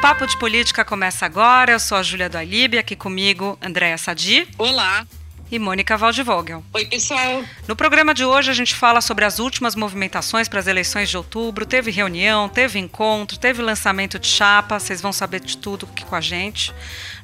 Papo 0.00 0.26
de 0.26 0.36
Política 0.36 0.84
começa 0.84 1.26
agora. 1.26 1.72
Eu 1.72 1.80
sou 1.80 1.98
a 1.98 2.02
Júlia 2.02 2.28
do 2.28 2.36
Alibe, 2.36 2.78
aqui 2.78 2.94
comigo 2.94 3.58
Andréa 3.62 3.98
Sadi. 3.98 4.46
Olá. 4.58 5.06
E 5.50 5.60
Mônica 5.60 5.96
Waldvogel. 5.96 6.64
Oi, 6.74 6.84
pessoal. 6.86 7.44
No 7.68 7.76
programa 7.76 8.12
de 8.12 8.24
hoje 8.24 8.50
a 8.50 8.54
gente 8.54 8.74
fala 8.74 9.00
sobre 9.00 9.24
as 9.24 9.38
últimas 9.38 9.76
movimentações 9.76 10.48
para 10.48 10.58
as 10.58 10.66
eleições 10.66 11.08
de 11.08 11.16
outubro. 11.16 11.64
Teve 11.64 11.92
reunião, 11.92 12.48
teve 12.48 12.80
encontro, 12.80 13.38
teve 13.38 13.62
lançamento 13.62 14.18
de 14.18 14.26
chapa. 14.26 14.78
Vocês 14.80 15.00
vão 15.00 15.12
saber 15.12 15.40
de 15.40 15.56
tudo 15.56 15.88
aqui 15.90 16.04
com 16.04 16.16
a 16.16 16.20
gente. 16.20 16.74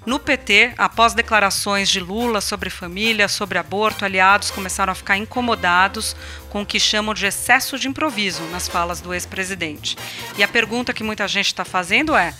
No 0.06 0.20
PT, 0.20 0.72
após 0.78 1.14
declarações 1.14 1.88
de 1.88 1.98
Lula 1.98 2.40
sobre 2.40 2.70
família, 2.70 3.26
sobre 3.26 3.58
aborto, 3.58 4.04
aliados 4.04 4.50
começaram 4.50 4.92
a 4.92 4.96
ficar 4.96 5.16
incomodados 5.16 6.16
com 6.48 6.62
o 6.62 6.66
que 6.66 6.78
chamam 6.78 7.14
de 7.14 7.26
excesso 7.26 7.76
de 7.76 7.88
improviso 7.88 8.42
nas 8.44 8.68
falas 8.68 9.00
do 9.00 9.12
ex-presidente. 9.12 9.96
E 10.38 10.44
a 10.44 10.48
pergunta 10.48 10.94
que 10.94 11.02
muita 11.02 11.26
gente 11.26 11.46
está 11.46 11.64
fazendo 11.64 12.14
é: 12.14 12.32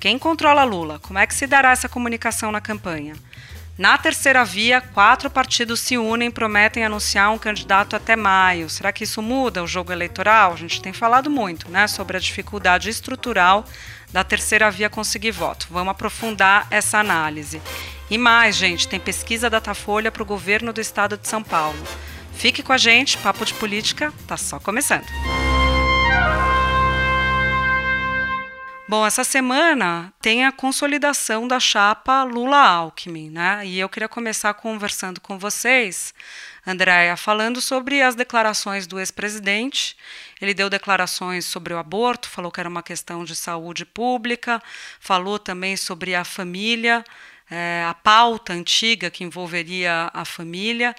quem 0.00 0.18
controla 0.18 0.64
Lula? 0.64 0.98
Como 0.98 1.18
é 1.18 1.26
que 1.26 1.34
se 1.34 1.46
dará 1.46 1.72
essa 1.72 1.88
comunicação 1.88 2.50
na 2.50 2.60
campanha? 2.60 3.14
Na 3.76 3.98
terceira 3.98 4.44
via, 4.44 4.80
quatro 4.80 5.30
partidos 5.30 5.80
se 5.80 5.98
unem 5.98 6.28
e 6.28 6.32
prometem 6.32 6.84
anunciar 6.84 7.30
um 7.30 7.38
candidato 7.38 7.94
até 7.94 8.16
maio. 8.16 8.70
Será 8.70 8.92
que 8.92 9.04
isso 9.04 9.20
muda 9.20 9.62
o 9.62 9.66
jogo 9.66 9.92
eleitoral? 9.92 10.54
A 10.54 10.56
gente 10.56 10.80
tem 10.80 10.92
falado 10.92 11.30
muito 11.30 11.70
né, 11.70 11.86
sobre 11.86 12.16
a 12.16 12.20
dificuldade 12.20 12.88
estrutural 12.88 13.64
da 14.10 14.24
terceira 14.24 14.70
via 14.70 14.88
conseguir 14.88 15.32
voto. 15.32 15.66
Vamos 15.70 15.90
aprofundar 15.90 16.66
essa 16.70 16.98
análise. 16.98 17.60
E 18.10 18.16
mais, 18.16 18.56
gente, 18.56 18.88
tem 18.88 18.98
pesquisa 18.98 19.50
Datafolha 19.50 20.10
para 20.10 20.22
o 20.22 20.26
governo 20.26 20.72
do 20.72 20.80
estado 20.80 21.16
de 21.16 21.28
São 21.28 21.42
Paulo. 21.42 21.78
Fique 22.34 22.62
com 22.62 22.72
a 22.72 22.78
gente, 22.78 23.18
Papo 23.18 23.44
de 23.44 23.52
Política 23.52 24.12
está 24.18 24.36
só 24.36 24.58
começando. 24.58 25.06
Bom, 28.90 29.06
essa 29.06 29.22
semana 29.22 30.12
tem 30.20 30.44
a 30.44 30.50
consolidação 30.50 31.46
da 31.46 31.60
chapa 31.60 32.24
Lula-Alckmin, 32.24 33.30
né? 33.30 33.64
E 33.64 33.78
eu 33.78 33.88
queria 33.88 34.08
começar 34.08 34.52
conversando 34.54 35.20
com 35.20 35.38
vocês, 35.38 36.12
Andréia, 36.66 37.16
falando 37.16 37.60
sobre 37.60 38.02
as 38.02 38.16
declarações 38.16 38.88
do 38.88 38.98
ex-presidente. 38.98 39.96
Ele 40.42 40.52
deu 40.52 40.68
declarações 40.68 41.44
sobre 41.44 41.72
o 41.72 41.78
aborto, 41.78 42.28
falou 42.28 42.50
que 42.50 42.58
era 42.58 42.68
uma 42.68 42.82
questão 42.82 43.22
de 43.22 43.36
saúde 43.36 43.84
pública, 43.84 44.60
falou 44.98 45.38
também 45.38 45.76
sobre 45.76 46.16
a 46.16 46.24
família, 46.24 47.04
é, 47.50 47.84
a 47.86 47.94
pauta 47.94 48.52
antiga 48.52 49.10
que 49.10 49.24
envolveria 49.24 50.10
a 50.14 50.24
família, 50.24 50.94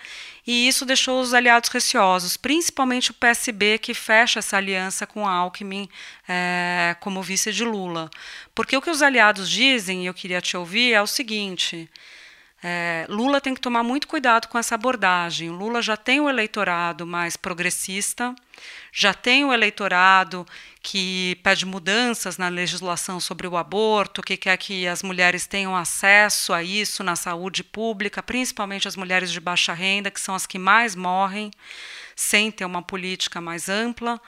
e 0.46 0.68
isso 0.68 0.86
deixou 0.86 1.22
os 1.22 1.34
aliados 1.34 1.70
receosos, 1.70 2.36
principalmente 2.36 3.12
o 3.12 3.14
PSB, 3.14 3.78
que 3.78 3.94
fecha 3.94 4.40
essa 4.40 4.58
aliança 4.58 5.08
com 5.08 5.28
Alckmin 5.28 5.88
é, 6.28 6.96
como 7.00 7.22
vice 7.22 7.54
de 7.54 7.64
Lula. 7.64 8.10
Porque 8.54 8.76
o 8.76 8.82
que 8.82 8.90
os 8.90 9.02
aliados 9.02 9.50
dizem, 9.50 10.04
e 10.04 10.06
eu 10.08 10.14
queria 10.14 10.42
te 10.42 10.58
ouvir, 10.58 10.94
é 10.94 11.02
o 11.02 11.08
seguinte. 11.08 11.90
É, 12.64 13.08
Lula 13.10 13.42
tem 13.42 13.56
que 13.56 13.62
tomar 13.62 13.82
muito 13.82 14.08
cuidado 14.08 14.48
com 14.48 14.58
essa 14.58 14.76
abordagem. 14.76 15.50
O 15.50 15.54
Lula 15.54 15.82
já 15.82 15.98
tem 15.98 16.20
o 16.22 16.30
eleitorado 16.30 17.08
mais 17.08 17.36
progressista, 17.36 18.36
já 18.94 19.14
tem 19.14 19.44
o 19.44 19.52
eleitorado 19.52 20.46
que 20.84 21.40
pede 21.44 21.66
mudanças 21.66 22.38
na 22.38 22.50
legislação 22.50 23.20
sobre 23.20 23.48
o 23.48 23.58
aborto, 23.58 24.22
que 24.22 24.38
quer 24.38 24.58
que 24.58 24.88
as 24.88 25.02
mulheres 25.02 25.48
tenham 25.48 25.76
acesso 25.76 26.54
a 26.54 26.62
isso 26.62 27.04
na 27.04 27.16
saúde 27.16 27.64
pública, 27.64 28.22
principalmente 28.22 28.88
as 28.88 28.96
mulheres 28.96 29.32
de 29.32 29.40
baixa 29.40 29.74
renda, 29.74 30.12
que 30.12 30.22
são 30.22 30.36
as 30.36 30.46
que 30.46 30.60
mais 30.60 30.96
morrem, 30.96 31.50
sem 32.16 32.52
ter 32.52 32.66
uma 32.66 32.84
política 32.84 33.42
mais 33.42 33.70
ampla 33.70 34.22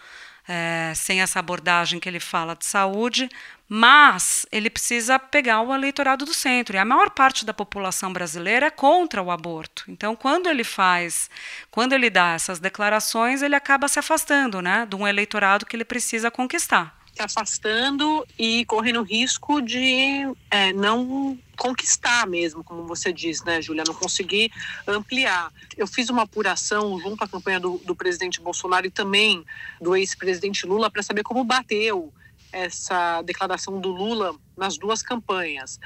é, 0.47 0.93
sem 0.95 1.21
essa 1.21 1.39
abordagem 1.39 1.99
que 1.99 2.07
ele 2.07 2.19
fala 2.19 2.55
de 2.55 2.65
saúde, 2.65 3.29
mas 3.67 4.45
ele 4.51 4.69
precisa 4.69 5.17
pegar 5.17 5.61
o 5.61 5.73
eleitorado 5.73 6.25
do 6.25 6.33
centro. 6.33 6.75
E 6.75 6.79
a 6.79 6.85
maior 6.85 7.09
parte 7.09 7.45
da 7.45 7.53
população 7.53 8.11
brasileira 8.11 8.67
é 8.67 8.71
contra 8.71 9.21
o 9.21 9.31
aborto. 9.31 9.85
Então, 9.87 10.15
quando 10.15 10.47
ele 10.47 10.63
faz, 10.63 11.29
quando 11.71 11.93
ele 11.93 12.09
dá 12.09 12.33
essas 12.33 12.59
declarações, 12.59 13.41
ele 13.41 13.55
acaba 13.55 13.87
se 13.87 13.99
afastando 13.99 14.61
né, 14.61 14.85
de 14.87 14.95
um 14.95 15.07
eleitorado 15.07 15.65
que 15.65 15.75
ele 15.75 15.85
precisa 15.85 16.29
conquistar 16.29 17.02
se 17.13 17.21
afastando 17.21 18.25
e 18.37 18.65
correndo 18.65 19.03
risco 19.03 19.61
de 19.61 20.25
é, 20.49 20.73
não 20.73 21.37
conquistar 21.55 22.25
mesmo, 22.25 22.63
como 22.63 22.87
você 22.87 23.13
diz, 23.13 23.43
né, 23.43 23.61
Júlia, 23.61 23.83
não 23.85 23.93
conseguir 23.93 24.51
ampliar. 24.87 25.51
Eu 25.77 25.85
fiz 25.85 26.09
uma 26.09 26.23
apuração 26.23 26.99
junto 26.99 27.23
à 27.23 27.27
campanha 27.27 27.59
do, 27.59 27.77
do 27.79 27.95
presidente 27.95 28.41
Bolsonaro 28.41 28.87
e 28.87 28.91
também 28.91 29.45
do 29.79 29.95
ex-presidente 29.95 30.65
Lula 30.65 30.89
para 30.89 31.03
saber 31.03 31.23
como 31.23 31.43
bateu 31.43 32.11
essa 32.51 33.21
declaração 33.21 33.79
do 33.79 33.89
Lula 33.89 34.35
nas 34.57 34.77
duas 34.77 35.01
campanhas. 35.01 35.79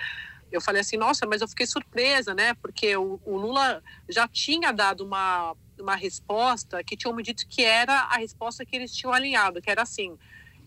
Eu 0.50 0.62
falei 0.62 0.82
assim, 0.82 0.96
nossa, 0.96 1.26
mas 1.26 1.42
eu 1.42 1.48
fiquei 1.48 1.66
surpresa, 1.66 2.34
né? 2.34 2.54
Porque 2.54 2.96
o, 2.96 3.20
o 3.26 3.38
Lula 3.38 3.84
já 4.08 4.28
tinha 4.30 4.72
dado 4.72 5.06
uma, 5.06 5.54
uma 5.78 5.96
resposta 5.96 6.82
que 6.84 6.96
tinham 6.96 7.14
me 7.14 7.22
dito 7.22 7.46
que 7.48 7.64
era 7.64 7.94
a 8.04 8.18
resposta 8.18 8.66
que 8.66 8.76
eles 8.76 8.94
tinham 8.96 9.14
alinhado, 9.14 9.62
que 9.62 9.70
era 9.70 9.82
assim: 9.82 10.18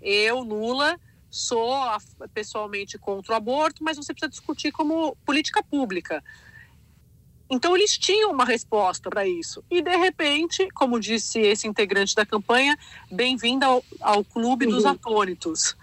eu, 0.01 0.41
Lula, 0.41 0.99
sou 1.31 1.75
pessoalmente 2.35 2.99
contra 2.99 3.33
o 3.33 3.37
aborto, 3.37 3.85
mas 3.85 3.97
você 3.97 4.13
precisa 4.13 4.31
discutir 4.31 4.73
como 4.73 5.17
política 5.25 5.63
pública. 5.63 6.23
Então 7.51 7.77
eles 7.77 7.99
tinham 7.99 8.31
uma 8.31 8.45
resposta 8.45 9.11
para 9.11 9.27
isso. 9.27 9.65
E 9.69 9.83
de 9.83 9.97
repente, 9.97 10.69
como 10.73 11.01
disse 11.01 11.41
esse 11.41 11.67
integrante 11.67 12.15
da 12.15 12.25
campanha, 12.25 12.79
bem-vindo 13.11 13.65
ao, 13.65 13.85
ao 14.01 14.25
clube 14.25 14.67
uhum. 14.67 14.73
dos 14.73 14.85
atônitos. 14.85 15.77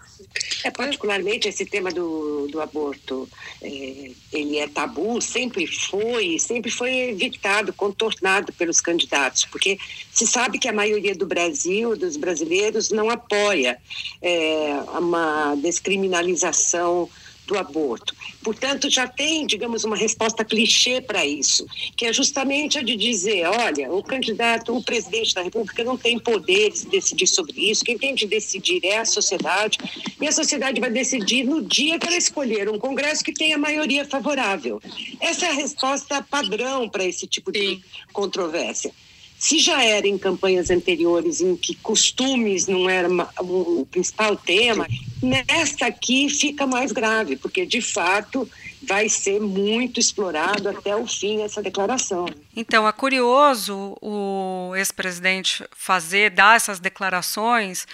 É, 0.64 0.72
particularmente 0.72 1.48
esse 1.48 1.66
tema 1.66 1.92
do, 1.92 2.48
do 2.48 2.62
aborto, 2.62 3.30
é, 3.62 4.12
ele 4.34 4.58
é 4.58 4.68
tabu, 4.68 5.22
sempre 5.22 5.68
foi, 5.68 6.38
sempre 6.40 6.72
foi 6.72 6.94
evitado, 7.10 7.72
contornado 7.74 8.52
pelos 8.54 8.82
candidatos, 8.82 9.46
porque 9.46 9.78
se 10.12 10.26
sabe 10.26 10.60
que 10.60 10.68
a 10.68 10.74
maioria 10.74 11.16
do 11.16 11.26
Brasil, 11.26 11.96
dos 11.96 12.18
brasileiros, 12.18 12.90
não 12.90 13.10
apoia 13.10 13.78
é, 14.22 14.74
uma 14.98 15.56
descriminalização 15.56 17.10
do 17.48 17.58
aborto. 17.58 18.14
Portanto, 18.44 18.90
já 18.90 19.08
tem, 19.08 19.48
digamos, 19.48 19.86
uma 19.86 19.96
resposta 19.96 20.44
clichê 20.44 21.02
para 21.02 21.26
isso, 21.26 21.66
que 21.96 22.06
é 22.06 22.14
justamente 22.14 22.78
a 22.78 22.84
de 22.84 22.96
dizer, 22.96 23.48
olha, 23.48 23.92
o 23.92 24.04
candidato, 24.04 24.76
o 24.76 24.84
presidente 24.84 25.34
da 25.34 25.42
República 25.42 25.84
não 25.84 25.98
tem 25.98 26.20
poderes 26.20 26.82
de 26.82 26.90
decidir 26.90 27.28
sobre 27.28 27.72
isso, 27.72 27.86
quem 27.86 27.98
tem 27.98 28.14
de 28.14 28.28
decidir 28.28 28.84
é 28.84 29.00
a 29.00 29.06
sociedade, 29.06 29.78
e 30.20 30.28
a 30.28 30.32
sociedade 30.32 30.80
vai 30.80 30.92
decidir 30.92 31.46
no 31.46 31.62
dia 31.62 31.98
que 31.98 32.06
ela 32.06 32.18
escolher 32.18 32.70
um 32.70 32.78
congresso 32.78 33.24
que 33.24 33.34
tenha 33.34 33.58
maioria 33.58 34.06
favorável. 34.06 34.82
Essa 35.20 35.46
é 35.46 35.50
a 35.50 35.54
resposta 35.54 36.22
padrão 36.22 36.90
para 36.90 37.06
esse 37.06 37.26
tipo 37.26 37.52
de 37.52 37.80
controvérsia. 38.12 38.92
Se 39.40 39.60
já 39.60 39.84
era 39.84 40.08
em 40.08 40.18
campanhas 40.18 40.70
anteriores 40.70 41.42
em 41.42 41.56
que 41.56 41.76
costumes 41.76 42.68
não 42.68 42.90
era 42.90 43.08
o 43.40 43.86
principal 43.90 44.36
tema, 44.36 44.88
nesta 45.22 45.88
aqui 45.88 46.28
fica 46.30 46.66
mais 46.66 46.92
grave, 46.92 47.36
porque 47.36 47.66
de 47.66 47.80
fato 47.80 48.50
vai 48.82 49.10
ser 49.10 49.40
muito 49.40 50.00
explorado 50.00 50.70
até 50.70 50.96
o 50.96 51.06
fim 51.06 51.42
essa 51.42 51.62
declaração. 51.62 52.26
Então, 52.56 52.88
é 52.88 52.92
curioso 52.92 53.96
o 54.02 54.74
ex-presidente 54.76 55.64
fazer, 55.72 56.32
dar 56.32 56.56
essas 56.56 56.80
declarações 56.80 57.86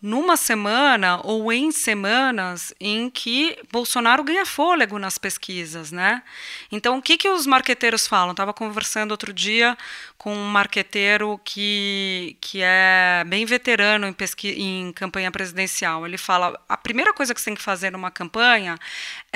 numa 0.00 0.36
semana 0.36 1.20
ou 1.24 1.50
em 1.50 1.72
semanas 1.72 2.72
em 2.78 3.08
que 3.08 3.58
Bolsonaro 3.72 4.22
ganha 4.22 4.44
fôlego 4.44 4.98
nas 4.98 5.16
pesquisas, 5.16 5.90
né? 5.90 6.22
Então, 6.70 6.98
o 6.98 7.02
que, 7.02 7.16
que 7.16 7.28
os 7.28 7.46
marqueteiros 7.46 8.06
falam? 8.06 8.32
Estava 8.32 8.52
conversando 8.52 9.10
outro 9.10 9.32
dia 9.32 9.76
com 10.18 10.34
um 10.34 10.44
marqueteiro 10.44 11.40
que, 11.44 12.36
que 12.40 12.60
é 12.62 13.24
bem 13.26 13.46
veterano 13.46 14.06
em, 14.06 14.12
pesqui, 14.12 14.50
em 14.50 14.92
campanha 14.92 15.30
presidencial. 15.30 16.06
Ele 16.06 16.18
fala: 16.18 16.60
a 16.68 16.76
primeira 16.76 17.12
coisa 17.12 17.34
que 17.34 17.40
você 17.40 17.46
tem 17.46 17.54
que 17.54 17.62
fazer 17.62 17.90
numa 17.90 18.10
campanha 18.10 18.78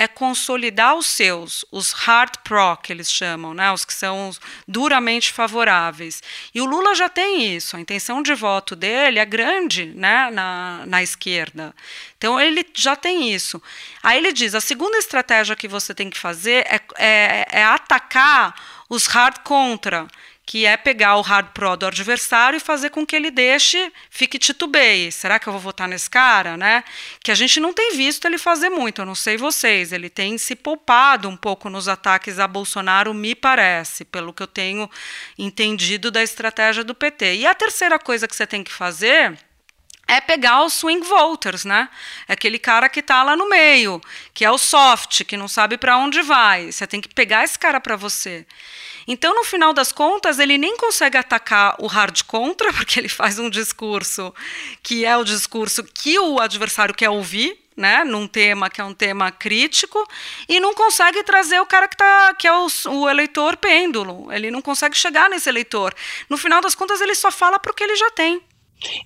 é 0.01 0.07
consolidar 0.07 0.95
os 0.95 1.05
seus, 1.05 1.63
os 1.71 1.91
hard 1.91 2.37
pro, 2.43 2.75
que 2.77 2.91
eles 2.91 3.11
chamam, 3.11 3.53
né? 3.53 3.71
os 3.71 3.85
que 3.85 3.93
são 3.93 4.31
duramente 4.67 5.31
favoráveis. 5.31 6.23
E 6.55 6.59
o 6.59 6.65
Lula 6.65 6.95
já 6.95 7.07
tem 7.07 7.55
isso, 7.55 7.77
a 7.77 7.79
intenção 7.79 8.23
de 8.23 8.33
voto 8.33 8.75
dele 8.75 9.19
é 9.19 9.25
grande 9.25 9.85
né? 9.85 10.31
na, 10.31 10.83
na 10.87 11.03
esquerda. 11.03 11.71
Então 12.17 12.39
ele 12.39 12.65
já 12.73 12.95
tem 12.95 13.31
isso. 13.31 13.61
Aí 14.01 14.17
ele 14.17 14.33
diz: 14.33 14.55
a 14.55 14.61
segunda 14.61 14.97
estratégia 14.97 15.55
que 15.55 15.67
você 15.67 15.93
tem 15.93 16.09
que 16.09 16.17
fazer 16.17 16.65
é, 16.65 16.81
é, 16.97 17.47
é 17.51 17.63
atacar 17.63 18.55
os 18.89 19.05
hard 19.05 19.37
contra 19.43 20.07
que 20.45 20.65
é 20.65 20.75
pegar 20.75 21.15
o 21.17 21.21
hard 21.21 21.49
pro 21.53 21.75
do 21.77 21.85
adversário 21.85 22.57
e 22.57 22.59
fazer 22.59 22.89
com 22.89 23.05
que 23.05 23.15
ele 23.15 23.31
deixe, 23.31 23.91
fique 24.09 24.39
titubeie. 24.39 25.11
Será 25.11 25.39
que 25.39 25.47
eu 25.47 25.53
vou 25.53 25.61
votar 25.61 25.87
nesse 25.87 26.09
cara, 26.09 26.57
né? 26.57 26.83
Que 27.23 27.31
a 27.31 27.35
gente 27.35 27.59
não 27.59 27.73
tem 27.73 27.95
visto 27.95 28.25
ele 28.25 28.37
fazer 28.37 28.69
muito, 28.69 29.01
eu 29.01 29.05
não 29.05 29.15
sei 29.15 29.37
vocês. 29.37 29.91
Ele 29.91 30.09
tem 30.09 30.37
se 30.37 30.55
poupado 30.55 31.29
um 31.29 31.37
pouco 31.37 31.69
nos 31.69 31.87
ataques 31.87 32.39
a 32.39 32.47
Bolsonaro, 32.47 33.13
me 33.13 33.35
parece, 33.35 34.03
pelo 34.03 34.33
que 34.33 34.43
eu 34.43 34.47
tenho 34.47 34.89
entendido 35.37 36.11
da 36.11 36.23
estratégia 36.23 36.83
do 36.83 36.95
PT. 36.95 37.35
E 37.35 37.45
a 37.45 37.55
terceira 37.55 37.97
coisa 37.99 38.27
que 38.27 38.35
você 38.35 38.47
tem 38.47 38.63
que 38.63 38.71
fazer 38.71 39.37
é 40.11 40.19
pegar 40.19 40.65
os 40.65 40.73
swing 40.73 41.07
voters, 41.07 41.63
né? 41.63 41.87
É 42.27 42.33
aquele 42.33 42.59
cara 42.59 42.89
que 42.89 42.99
está 42.99 43.23
lá 43.23 43.33
no 43.33 43.47
meio, 43.47 44.01
que 44.33 44.43
é 44.43 44.51
o 44.51 44.57
soft, 44.57 45.23
que 45.23 45.37
não 45.37 45.47
sabe 45.47 45.77
para 45.77 45.97
onde 45.97 46.21
vai. 46.21 46.69
Você 46.69 46.85
tem 46.85 46.99
que 46.99 47.07
pegar 47.07 47.45
esse 47.45 47.57
cara 47.57 47.79
para 47.79 47.95
você. 47.95 48.45
Então, 49.07 49.33
no 49.33 49.45
final 49.45 49.71
das 49.71 49.93
contas, 49.93 50.37
ele 50.37 50.57
nem 50.57 50.75
consegue 50.75 51.17
atacar 51.17 51.77
o 51.79 51.87
hard 51.87 52.23
contra, 52.23 52.73
porque 52.75 52.99
ele 52.99 53.07
faz 53.07 53.39
um 53.39 53.49
discurso 53.49 54.33
que 54.83 55.05
é 55.05 55.15
o 55.15 55.23
discurso 55.23 55.81
que 55.81 56.19
o 56.19 56.41
adversário 56.41 56.93
quer 56.93 57.09
ouvir, 57.09 57.57
né, 57.77 58.03
num 58.03 58.27
tema 58.27 58.69
que 58.69 58.81
é 58.81 58.83
um 58.83 58.93
tema 58.93 59.31
crítico, 59.31 60.05
e 60.49 60.59
não 60.59 60.73
consegue 60.73 61.23
trazer 61.23 61.61
o 61.61 61.65
cara 61.65 61.87
que, 61.87 61.95
tá, 61.95 62.33
que 62.33 62.45
é 62.45 62.51
o, 62.51 62.67
o 62.89 63.09
eleitor 63.09 63.55
pêndulo. 63.55 64.29
Ele 64.29 64.51
não 64.51 64.61
consegue 64.61 64.97
chegar 64.97 65.29
nesse 65.29 65.47
eleitor. 65.47 65.95
No 66.29 66.37
final 66.37 66.59
das 66.59 66.75
contas, 66.75 66.99
ele 66.99 67.15
só 67.15 67.31
fala 67.31 67.57
para 67.57 67.71
o 67.71 67.73
que 67.73 67.85
ele 67.85 67.95
já 67.95 68.11
tem. 68.11 68.43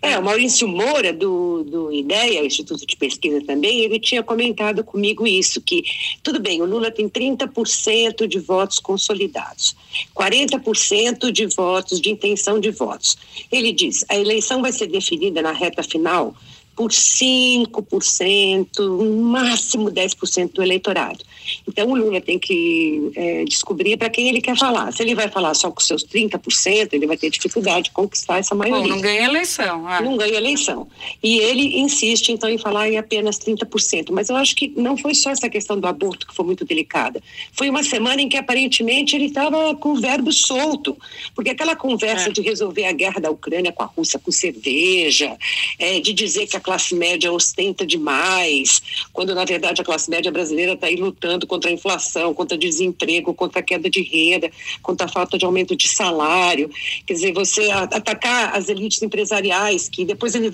É, 0.01 0.17
o 0.17 0.23
Maurício 0.23 0.67
Moura, 0.67 1.11
do, 1.11 1.63
do 1.63 1.91
IDEA, 1.91 2.45
Instituto 2.45 2.85
de 2.85 2.95
Pesquisa 2.95 3.41
também, 3.45 3.81
ele 3.81 3.99
tinha 3.99 4.23
comentado 4.23 4.83
comigo 4.83 5.27
isso, 5.27 5.61
que, 5.61 5.83
tudo 6.23 6.39
bem, 6.39 6.61
o 6.61 6.65
Lula 6.65 6.89
tem 6.91 7.09
30% 7.09 8.25
de 8.27 8.39
votos 8.39 8.79
consolidados, 8.79 9.75
40% 10.15 11.31
de 11.31 11.45
votos, 11.47 11.99
de 11.99 12.09
intenção 12.09 12.59
de 12.59 12.71
votos. 12.71 13.17
Ele 13.51 13.71
diz, 13.73 14.05
a 14.09 14.15
eleição 14.15 14.61
vai 14.61 14.71
ser 14.71 14.87
definida 14.87 15.41
na 15.41 15.51
reta 15.51 15.83
final 15.83 16.33
por 16.75 16.91
5%, 16.91 18.79
no 18.79 19.23
máximo 19.23 19.89
10% 19.89 20.51
do 20.51 20.61
eleitorado. 20.61 21.23
Então, 21.67 21.89
o 21.89 21.95
Lula 21.95 22.21
tem 22.21 22.37
que 22.39 23.11
é, 23.15 23.43
descobrir 23.45 23.97
para 23.97 24.09
quem 24.09 24.29
ele 24.29 24.41
quer 24.41 24.57
falar. 24.57 24.91
Se 24.91 25.03
ele 25.03 25.15
vai 25.15 25.29
falar 25.29 25.53
só 25.53 25.71
com 25.71 25.79
seus 25.79 26.05
30%, 26.05 26.89
ele 26.93 27.07
vai 27.07 27.17
ter 27.17 27.29
dificuldade 27.29 27.85
de 27.85 27.91
conquistar 27.91 28.37
essa 28.39 28.55
maioria. 28.55 28.83
Bom, 28.83 28.89
não 28.89 29.01
ganha 29.01 29.25
eleição. 29.25 29.91
É. 29.91 30.01
Não 30.01 30.17
ganha 30.17 30.35
eleição. 30.35 30.87
E 31.21 31.39
ele 31.39 31.79
insiste, 31.79 32.31
então, 32.31 32.49
em 32.49 32.57
falar 32.57 32.89
em 32.89 32.97
apenas 32.97 33.39
30%. 33.39 34.11
Mas 34.11 34.29
eu 34.29 34.35
acho 34.35 34.55
que 34.55 34.71
não 34.75 34.95
foi 34.97 35.13
só 35.13 35.31
essa 35.31 35.49
questão 35.49 35.79
do 35.79 35.87
aborto 35.87 36.27
que 36.27 36.35
foi 36.35 36.45
muito 36.45 36.63
delicada. 36.65 37.21
Foi 37.51 37.69
uma 37.69 37.83
semana 37.83 38.21
em 38.21 38.29
que, 38.29 38.37
aparentemente, 38.37 39.15
ele 39.15 39.25
estava 39.25 39.75
com 39.75 39.93
o 39.93 39.95
verbo 39.95 40.31
solto. 40.31 40.97
Porque 41.33 41.49
aquela 41.49 41.75
conversa 41.75 42.29
é. 42.29 42.31
de 42.31 42.41
resolver 42.41 42.85
a 42.85 42.91
guerra 42.91 43.19
da 43.19 43.31
Ucrânia 43.31 43.71
com 43.71 43.83
a 43.83 43.87
Rússia 43.87 44.19
com 44.19 44.31
cerveja, 44.31 45.35
é, 45.79 45.99
de 45.99 46.13
dizer 46.13 46.47
que 46.47 46.57
a 46.57 46.59
classe 46.59 46.95
média 46.95 47.31
ostenta 47.31 47.85
demais, 47.85 48.81
quando, 49.11 49.33
na 49.33 49.45
verdade, 49.45 49.81
a 49.81 49.85
classe 49.85 50.09
média 50.09 50.31
brasileira 50.31 50.73
está 50.73 50.87
aí 50.87 50.95
lutando 50.95 51.15
lutando 51.15 51.47
contra 51.55 51.71
a 51.71 51.73
inflação, 51.73 52.33
contra 52.33 52.57
desemprego, 52.57 53.33
contra 53.33 53.61
a 53.61 53.63
queda 53.63 53.89
de 53.89 54.01
renda, 54.01 54.51
contra 54.81 55.05
a 55.05 55.09
falta 55.09 55.37
de 55.37 55.45
aumento 55.45 55.73
de 55.75 55.87
salário. 55.87 56.69
Quer 57.05 57.13
dizer, 57.13 57.33
você 57.33 57.71
atacar 57.71 58.53
as 58.55 58.67
elites 58.67 59.01
empresariais, 59.01 59.87
que 59.87 60.03
depois 60.03 60.35
ele 60.35 60.51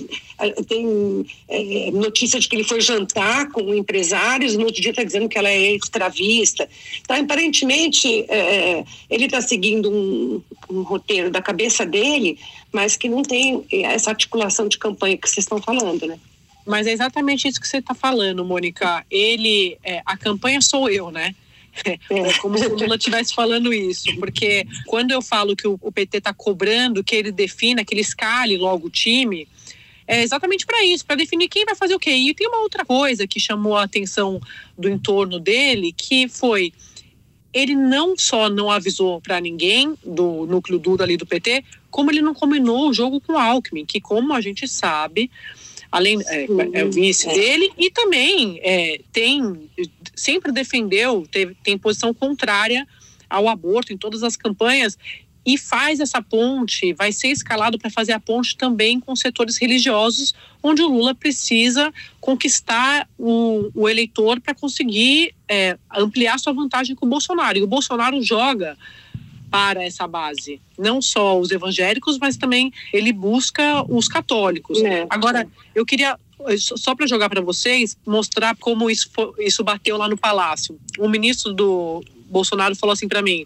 tem 0.67 1.25
é, 1.49 1.89
notícia 1.91 2.39
de 2.39 2.47
que 2.47 2.55
ele 2.55 2.63
foi 2.63 2.81
jantar 2.81 3.49
com 3.49 3.73
empresários, 3.73 4.55
no 4.55 4.65
outro 4.65 4.79
dia 4.79 4.91
está 4.91 5.03
dizendo 5.03 5.27
que 5.27 5.37
ela 5.37 5.49
é 5.49 5.75
escravista. 5.75 6.69
Então, 7.01 7.17
aparentemente, 7.17 8.25
é, 8.29 8.83
ele 9.09 9.25
está 9.25 9.41
seguindo 9.41 9.89
um, 9.89 10.41
um 10.69 10.81
roteiro 10.83 11.31
da 11.31 11.41
cabeça 11.41 11.83
dele, 11.83 12.37
mas 12.71 12.95
que 12.95 13.09
não 13.09 13.23
tem 13.23 13.65
essa 13.71 14.11
articulação 14.11 14.67
de 14.67 14.77
campanha 14.77 15.17
que 15.17 15.27
vocês 15.27 15.43
estão 15.45 15.59
falando, 15.59 16.05
né? 16.05 16.19
Mas 16.65 16.87
é 16.87 16.91
exatamente 16.91 17.47
isso 17.47 17.59
que 17.59 17.67
você 17.67 17.77
está 17.77 17.93
falando, 17.93 18.45
Mônica. 18.45 19.05
Ele, 19.09 19.77
é, 19.83 20.01
a 20.05 20.17
campanha 20.17 20.61
sou 20.61 20.89
eu, 20.89 21.11
né? 21.11 21.35
É, 21.85 21.97
é 22.09 22.33
como 22.39 22.57
se 22.57 22.67
o 22.67 22.75
Lula 22.75 22.95
estivesse 22.95 23.33
falando 23.33 23.73
isso, 23.73 24.13
porque 24.17 24.67
quando 24.85 25.11
eu 25.11 25.21
falo 25.21 25.55
que 25.55 25.65
o, 25.65 25.79
o 25.81 25.91
PT 25.91 26.17
está 26.17 26.33
cobrando 26.33 27.03
que 27.03 27.15
ele 27.15 27.31
defina, 27.31 27.85
que 27.85 27.93
ele 27.93 28.01
escale 28.01 28.57
logo 28.57 28.87
o 28.87 28.89
time, 28.89 29.47
é 30.05 30.21
exatamente 30.21 30.65
para 30.65 30.83
isso, 30.83 31.05
para 31.05 31.15
definir 31.15 31.47
quem 31.47 31.63
vai 31.63 31.75
fazer 31.75 31.95
o 31.95 31.99
quê. 31.99 32.11
E 32.11 32.33
tem 32.33 32.47
uma 32.47 32.61
outra 32.61 32.83
coisa 32.83 33.25
que 33.25 33.39
chamou 33.39 33.77
a 33.77 33.83
atenção 33.83 34.41
do 34.77 34.89
entorno 34.89 35.39
dele, 35.39 35.93
que 35.93 36.27
foi 36.27 36.73
ele 37.53 37.75
não 37.75 38.17
só 38.17 38.49
não 38.49 38.71
avisou 38.71 39.19
para 39.19 39.39
ninguém 39.41 39.93
do 40.05 40.45
núcleo 40.45 40.79
duro 40.79 41.03
ali 41.03 41.17
do 41.17 41.25
PT, 41.25 41.63
como 41.89 42.09
ele 42.09 42.21
não 42.21 42.33
combinou 42.33 42.89
o 42.89 42.93
jogo 42.93 43.19
com 43.19 43.33
o 43.33 43.37
Alckmin, 43.37 43.85
que 43.85 43.99
como 43.99 44.33
a 44.33 44.39
gente 44.39 44.67
sabe, 44.67 45.29
além 45.91 46.19
é, 46.27 46.47
é 46.73 46.85
o 46.85 46.91
vice 46.91 47.29
é. 47.29 47.33
dele 47.33 47.71
e 47.77 47.91
também 47.91 48.59
é, 48.63 49.01
tem 49.11 49.69
sempre 50.15 50.51
defendeu 50.51 51.27
teve, 51.29 51.55
tem 51.63 51.77
posição 51.77 52.13
contrária 52.13 52.87
ao 53.29 53.47
aborto 53.47 53.91
em 53.91 53.97
todas 53.97 54.23
as 54.23 54.35
campanhas 54.35 54.97
e 55.45 55.57
faz 55.57 55.99
essa 55.99 56.21
ponte, 56.21 56.93
vai 56.93 57.11
ser 57.11 57.29
escalado 57.29 57.79
para 57.79 57.89
fazer 57.89 58.11
a 58.11 58.19
ponte 58.19 58.55
também 58.55 58.99
com 58.99 59.15
setores 59.15 59.57
religiosos, 59.57 60.33
onde 60.61 60.83
o 60.83 60.87
Lula 60.87 61.15
precisa 61.15 61.91
conquistar 62.19 63.09
o, 63.17 63.71
o 63.73 63.89
eleitor 63.89 64.39
para 64.39 64.53
conseguir 64.53 65.33
é, 65.47 65.77
ampliar 65.95 66.37
sua 66.37 66.53
vantagem 66.53 66.95
com 66.95 67.07
o 67.07 67.09
Bolsonaro. 67.09 67.57
E 67.57 67.63
o 67.63 67.67
Bolsonaro 67.67 68.21
joga 68.21 68.77
para 69.51 69.83
essa 69.83 70.07
base. 70.07 70.61
Não 70.79 71.01
só 71.01 71.37
os 71.37 71.51
evangélicos, 71.51 72.17
mas 72.17 72.37
também 72.37 72.71
ele 72.93 73.11
busca 73.11 73.83
os 73.87 74.07
católicos. 74.07 74.81
É. 74.81 75.05
Agora, 75.09 75.45
eu 75.75 75.85
queria 75.85 76.17
só 76.57 76.95
para 76.95 77.05
jogar 77.05 77.29
para 77.29 77.41
vocês, 77.41 77.95
mostrar 78.07 78.55
como 78.55 78.89
isso, 78.89 79.09
isso 79.37 79.63
bateu 79.63 79.97
lá 79.97 80.07
no 80.07 80.17
Palácio. 80.17 80.79
O 80.97 81.07
ministro 81.07 81.53
do 81.53 82.03
Bolsonaro 82.27 82.75
falou 82.75 82.93
assim 82.93 83.07
para 83.07 83.21
mim, 83.21 83.45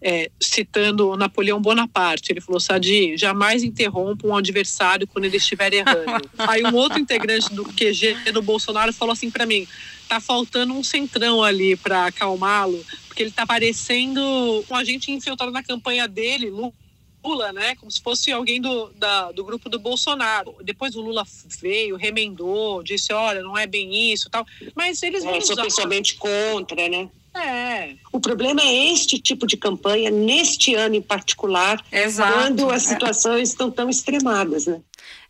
é, 0.00 0.30
citando 0.40 1.16
Napoleão 1.16 1.60
Bonaparte, 1.60 2.30
ele 2.30 2.40
falou: 2.40 2.60
Sadi, 2.60 3.16
jamais 3.16 3.62
interrompa 3.62 4.26
um 4.26 4.36
adversário 4.36 5.06
quando 5.06 5.24
ele 5.24 5.38
estiver 5.38 5.72
errando. 5.72 6.30
Aí 6.38 6.62
um 6.62 6.74
outro 6.74 6.98
integrante 6.98 7.52
do 7.52 7.64
QG 7.64 8.30
do 8.32 8.42
Bolsonaro 8.42 8.92
falou 8.92 9.12
assim 9.12 9.30
para 9.30 9.46
mim: 9.46 9.66
tá 10.08 10.20
faltando 10.20 10.74
um 10.74 10.84
centrão 10.84 11.42
ali 11.42 11.74
para 11.74 12.06
acalmá-lo, 12.06 12.84
porque 13.14 13.22
ele 13.22 13.30
tá 13.30 13.46
parecendo 13.46 14.20
um 14.68 14.74
agente 14.74 15.12
infiltrado 15.12 15.52
na 15.52 15.62
campanha 15.62 16.08
dele, 16.08 16.50
Lula, 16.50 17.52
né? 17.52 17.76
Como 17.76 17.88
se 17.88 18.02
fosse 18.02 18.32
alguém 18.32 18.60
do, 18.60 18.88
da, 18.90 19.30
do 19.30 19.44
grupo 19.44 19.68
do 19.68 19.78
Bolsonaro. 19.78 20.56
Depois 20.62 20.96
o 20.96 21.00
Lula 21.00 21.24
veio, 21.60 21.94
remendou, 21.94 22.82
disse: 22.82 23.12
olha, 23.12 23.40
não 23.40 23.56
é 23.56 23.68
bem 23.68 24.12
isso 24.12 24.28
tal. 24.28 24.44
Mas 24.74 25.00
eles 25.00 25.24
é, 25.24 25.40
são 25.40 25.54
pessoalmente 25.54 26.16
contra, 26.16 26.88
né? 26.88 27.08
É. 27.36 27.94
O 28.12 28.20
problema 28.20 28.60
é 28.60 28.92
este 28.92 29.18
tipo 29.18 29.46
de 29.46 29.56
campanha, 29.56 30.10
neste 30.10 30.74
ano 30.74 30.94
em 30.94 31.02
particular, 31.02 31.84
Exato. 31.90 32.32
quando 32.32 32.70
as 32.70 32.82
situações 32.82 33.40
é. 33.40 33.52
estão 33.52 33.70
tão 33.70 33.90
extremadas, 33.90 34.66
né? 34.66 34.80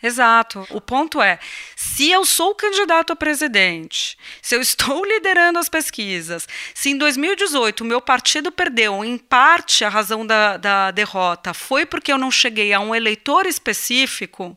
Exato. 0.02 0.66
O 0.70 0.82
ponto 0.82 1.22
é: 1.22 1.38
se 1.74 2.10
eu 2.10 2.26
sou 2.26 2.54
candidato 2.54 3.12
a 3.12 3.16
presidente, 3.16 4.18
se 4.42 4.54
eu 4.54 4.60
estou 4.60 5.02
liderando 5.04 5.58
as 5.58 5.68
pesquisas, 5.68 6.46
se 6.74 6.90
em 6.90 6.98
2018 6.98 7.80
o 7.80 7.86
meu 7.86 8.02
partido 8.02 8.52
perdeu, 8.52 9.02
em 9.02 9.16
parte 9.16 9.82
a 9.84 9.88
razão 9.88 10.26
da, 10.26 10.58
da 10.58 10.90
derrota 10.90 11.54
foi 11.54 11.86
porque 11.86 12.12
eu 12.12 12.18
não 12.18 12.30
cheguei 12.30 12.72
a 12.74 12.80
um 12.80 12.94
eleitor 12.94 13.46
específico, 13.46 14.54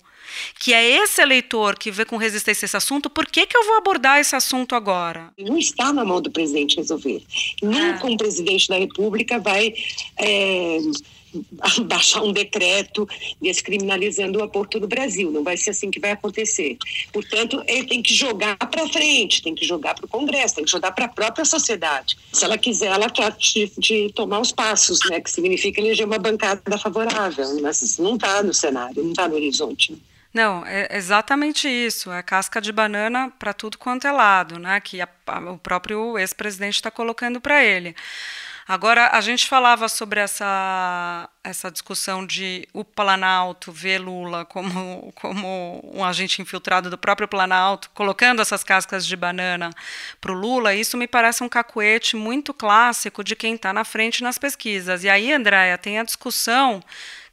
que 0.60 0.74
é 0.74 1.04
esse 1.04 1.22
eleitor 1.22 1.78
que 1.78 1.92
vê 1.92 2.06
com 2.06 2.18
resistência 2.18 2.66
esse 2.66 2.78
assunto, 2.78 3.10
por 3.10 3.26
que, 3.26 3.46
que 3.46 3.58
eu 3.58 3.66
vou 3.66 3.78
abordar 3.78 4.20
esse 4.20 4.36
assunto 4.36 4.76
agora? 4.76 5.32
Não 5.38 5.58
está 5.58 5.92
na 5.94 6.04
mão 6.04 6.22
do 6.22 6.32
presidente 6.32 6.78
resolver. 6.78 7.22
Nunca 7.62 8.08
é. 8.08 8.10
um 8.10 8.18
presidente 8.18 8.68
da 8.68 8.78
República 8.78 9.40
vai. 9.40 9.74
É 10.18 10.78
baixar 11.86 12.22
um 12.24 12.32
decreto 12.32 13.08
descriminalizando 13.42 14.40
o 14.40 14.44
aborto 14.44 14.80
no 14.80 14.88
Brasil. 14.88 15.32
Não 15.32 15.44
vai 15.44 15.58
ser 15.58 15.72
assim 15.72 15.92
que 15.92 16.00
vai 16.00 16.12
acontecer. 16.12 16.78
Portanto, 17.12 17.64
ele 17.68 17.86
tem 17.86 18.02
que 18.02 18.14
jogar 18.14 18.58
para 18.58 18.88
frente, 18.88 19.42
tem 19.42 19.56
que 19.56 19.66
jogar 19.66 19.96
para 19.96 20.06
o 20.06 20.08
Congresso, 20.08 20.56
tem 20.56 20.66
que 20.66 20.72
jogar 20.72 20.92
para 20.92 21.06
a 21.06 21.10
própria 21.10 21.46
sociedade. 21.46 22.18
Se 22.32 22.46
ela 22.46 22.58
quiser, 22.58 22.88
ela 22.88 23.10
trate 23.10 23.68
de, 23.78 23.82
de, 24.08 24.14
tomar 24.14 24.40
os 24.40 24.52
passos, 24.52 25.00
né, 25.10 25.20
que 25.20 25.30
significa 25.30 25.82
eleger 25.82 26.06
uma 26.06 26.20
bancada 26.20 26.78
favorável. 26.78 27.62
Mas 27.62 27.82
isso 27.82 28.02
não 28.02 28.16
está 28.16 28.42
no 28.44 28.54
cenário, 28.54 29.04
não 29.04 29.12
está 29.12 29.28
no 29.28 29.36
horizonte. 29.36 29.98
Não, 30.34 30.66
é 30.66 30.96
exatamente 30.98 31.68
isso. 31.68 32.12
É 32.12 32.22
casca 32.22 32.62
de 32.62 32.72
banana 32.72 33.32
para 33.40 33.54
tudo 33.54 33.78
quanto 33.78 34.08
é 34.08 34.12
lado, 34.12 34.60
né? 34.60 34.80
Que 34.82 35.02
a, 35.02 35.08
a, 35.28 35.40
o 35.52 35.58
próprio 35.58 36.18
ex-presidente 36.18 36.76
está 36.76 36.92
colocando 36.92 37.42
para 37.42 37.64
ele. 37.64 37.96
Agora, 38.68 39.12
a 39.14 39.22
gente 39.22 39.48
falava 39.48 39.88
sobre 39.88 40.20
essa, 40.20 41.30
essa 41.42 41.72
discussão 41.72 42.26
de 42.26 42.68
o 42.74 42.84
Planalto 42.84 43.72
ver 43.72 43.98
Lula 43.98 44.44
como, 44.44 45.10
como 45.16 45.80
um 45.94 46.04
agente 46.04 46.42
infiltrado 46.42 46.90
do 46.90 46.98
próprio 46.98 47.30
Planalto, 47.30 47.90
colocando 47.92 48.42
essas 48.42 48.66
cascas 48.66 49.08
de 49.08 49.16
banana 49.16 49.70
para 50.20 50.34
o 50.34 50.36
Lula, 50.36 50.76
isso 50.76 50.98
me 50.98 51.08
parece 51.08 51.46
um 51.46 51.48
cacuete 51.48 52.18
muito 52.18 52.54
clássico 52.54 53.24
de 53.24 53.38
quem 53.38 53.56
está 53.56 53.72
na 53.72 53.86
frente 53.86 54.22
nas 54.22 54.38
pesquisas. 54.38 55.06
E 55.06 55.10
aí, 55.10 55.32
Andréia, 55.32 55.78
tem 55.78 55.98
a 55.98 56.04
discussão 56.04 56.84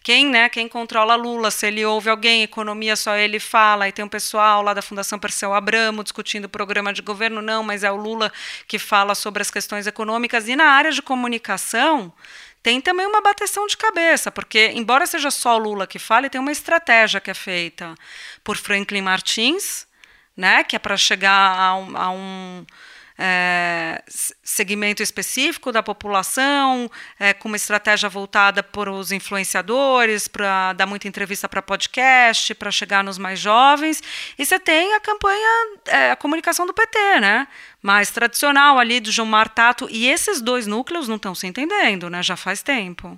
quem, 0.05 0.27
né, 0.27 0.51
quem 0.51 0.69
controla 0.69 1.15
Lula, 1.17 1.51
se 1.51 1.67
ele 1.67 1.83
ouve 1.83 2.11
alguém, 2.11 2.43
economia 2.43 2.95
só 2.95 3.17
ele 3.17 3.41
fala, 3.41 3.89
e 3.89 3.93
tem 3.93 4.05
um 4.05 4.09
pessoal 4.09 4.61
lá 4.61 4.75
da 4.75 4.83
Fundação 4.83 5.19
Perseu 5.19 5.55
Abramo 5.55 6.05
discutindo 6.05 6.45
o 6.45 6.49
programa 6.49 6.93
de 6.93 7.01
governo, 7.01 7.41
não, 7.41 7.63
mas 7.63 7.83
é 7.83 7.91
o 7.91 7.97
Lula 7.97 8.31
que 8.69 8.79
fala 8.79 9.15
sobre 9.15 9.41
as 9.41 9.51
questões 9.51 9.87
econômicas. 9.87 10.47
E 10.47 10.55
na 10.55 10.67
área 10.67 10.93
de 10.93 11.01
comunicação, 11.01 12.13
tem 12.63 12.83
também 12.83 13.07
uma 13.07 13.23
bateção 13.23 13.67
de 13.67 13.79
cabeça, 13.79 14.31
porque, 14.31 14.73
embora 14.75 15.07
seja 15.07 15.31
só 15.31 15.57
Lula 15.57 15.87
que 15.87 15.99
fale, 15.99 16.29
tem 16.29 16.39
uma 16.39 16.53
estratégia 16.53 17.19
que 17.19 17.31
é 17.31 17.35
feita 17.35 17.95
por 18.45 18.59
Franklin 18.59 19.01
Martins, 19.01 19.87
né, 20.37 20.65
que 20.65 20.77
é 20.77 20.79
para 20.79 20.99
chegar 20.99 21.59
a 21.59 21.77
um, 21.77 21.97
a 21.97 22.11
um 22.11 22.67
é, 23.17 24.03
segmento 24.43 25.03
específico 25.03 25.71
da 25.71 25.83
população, 25.83 26.91
é, 27.19 27.33
com 27.33 27.49
uma 27.49 27.57
estratégia 27.57 28.09
voltada 28.09 28.63
para 28.63 28.91
os 28.91 29.13
influenciadores, 29.13 30.27
para 30.27 30.73
dar 30.73 30.87
muita 30.87 31.07
entrevista 31.07 31.49
para 31.49 31.63
podcast, 31.63 32.55
para 32.55 32.71
chegar 32.71 33.05
nos 33.05 33.19
mais 33.19 33.39
jovens. 33.39 34.03
E 34.39 34.45
você 34.45 34.59
tem 34.59 34.95
a 34.95 35.01
campanha, 35.01 35.79
é, 35.87 36.11
a 36.11 36.17
comunicação 36.17 36.67
do 36.67 36.75
PT, 36.75 37.21
né? 37.21 37.47
Mais 37.81 38.11
tradicional 38.11 38.79
ali 38.79 38.99
do 39.01 39.13
João 39.13 39.29
Martato. 39.29 39.89
E 39.91 40.09
esses 40.09 40.41
dois 40.41 40.67
núcleos 40.67 41.09
não 41.09 41.17
estão 41.17 41.35
se 41.35 41.47
entendendo, 41.47 42.11
né? 42.11 42.23
Já 42.23 42.37
faz 42.37 42.63
tempo. 42.63 43.17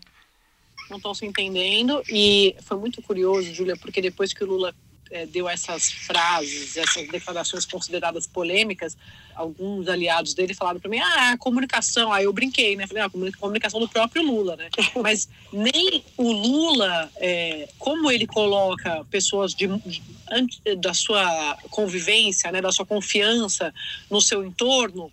Não 0.91 0.99
estão 0.99 1.15
se 1.15 1.25
entendendo. 1.25 2.03
E 2.09 2.55
foi 2.62 2.76
muito 2.76 3.00
curioso, 3.00 3.53
Júlia, 3.53 3.76
porque 3.76 4.03
depois 4.03 4.33
que 4.33 4.45
o 4.45 4.47
Lula 4.47 4.75
é, 5.10 5.26
deu 5.26 5.48
essas 5.48 5.90
frases, 5.90 6.76
essas 6.76 7.08
declarações 7.08 7.64
consideradas 7.64 8.26
polêmicas, 8.26 8.96
alguns 9.34 9.86
aliados 9.88 10.34
dele 10.34 10.54
falaram 10.54 10.80
para 10.80 10.90
mim, 10.90 10.98
ah, 10.98 11.32
a 11.32 11.38
comunicação, 11.38 12.12
aí 12.12 12.25
eu 12.25 12.32
brinquei, 12.32 12.75
né, 12.75 12.86
falei, 12.86 13.02
ah, 13.02 13.06
a 13.06 13.38
comunicação 13.38 13.78
do 13.78 13.88
próprio 13.88 14.22
Lula, 14.22 14.56
né, 14.56 14.68
mas 15.02 15.28
nem 15.52 16.02
o 16.16 16.32
Lula, 16.32 17.10
é, 17.16 17.68
como 17.78 18.10
ele 18.10 18.26
coloca 18.26 19.04
pessoas 19.10 19.54
de, 19.54 19.68
de, 19.68 20.02
da 20.76 20.94
sua 20.94 21.56
convivência, 21.70 22.50
né, 22.50 22.60
da 22.60 22.72
sua 22.72 22.86
confiança 22.86 23.72
no 24.10 24.20
seu 24.20 24.44
entorno, 24.44 25.10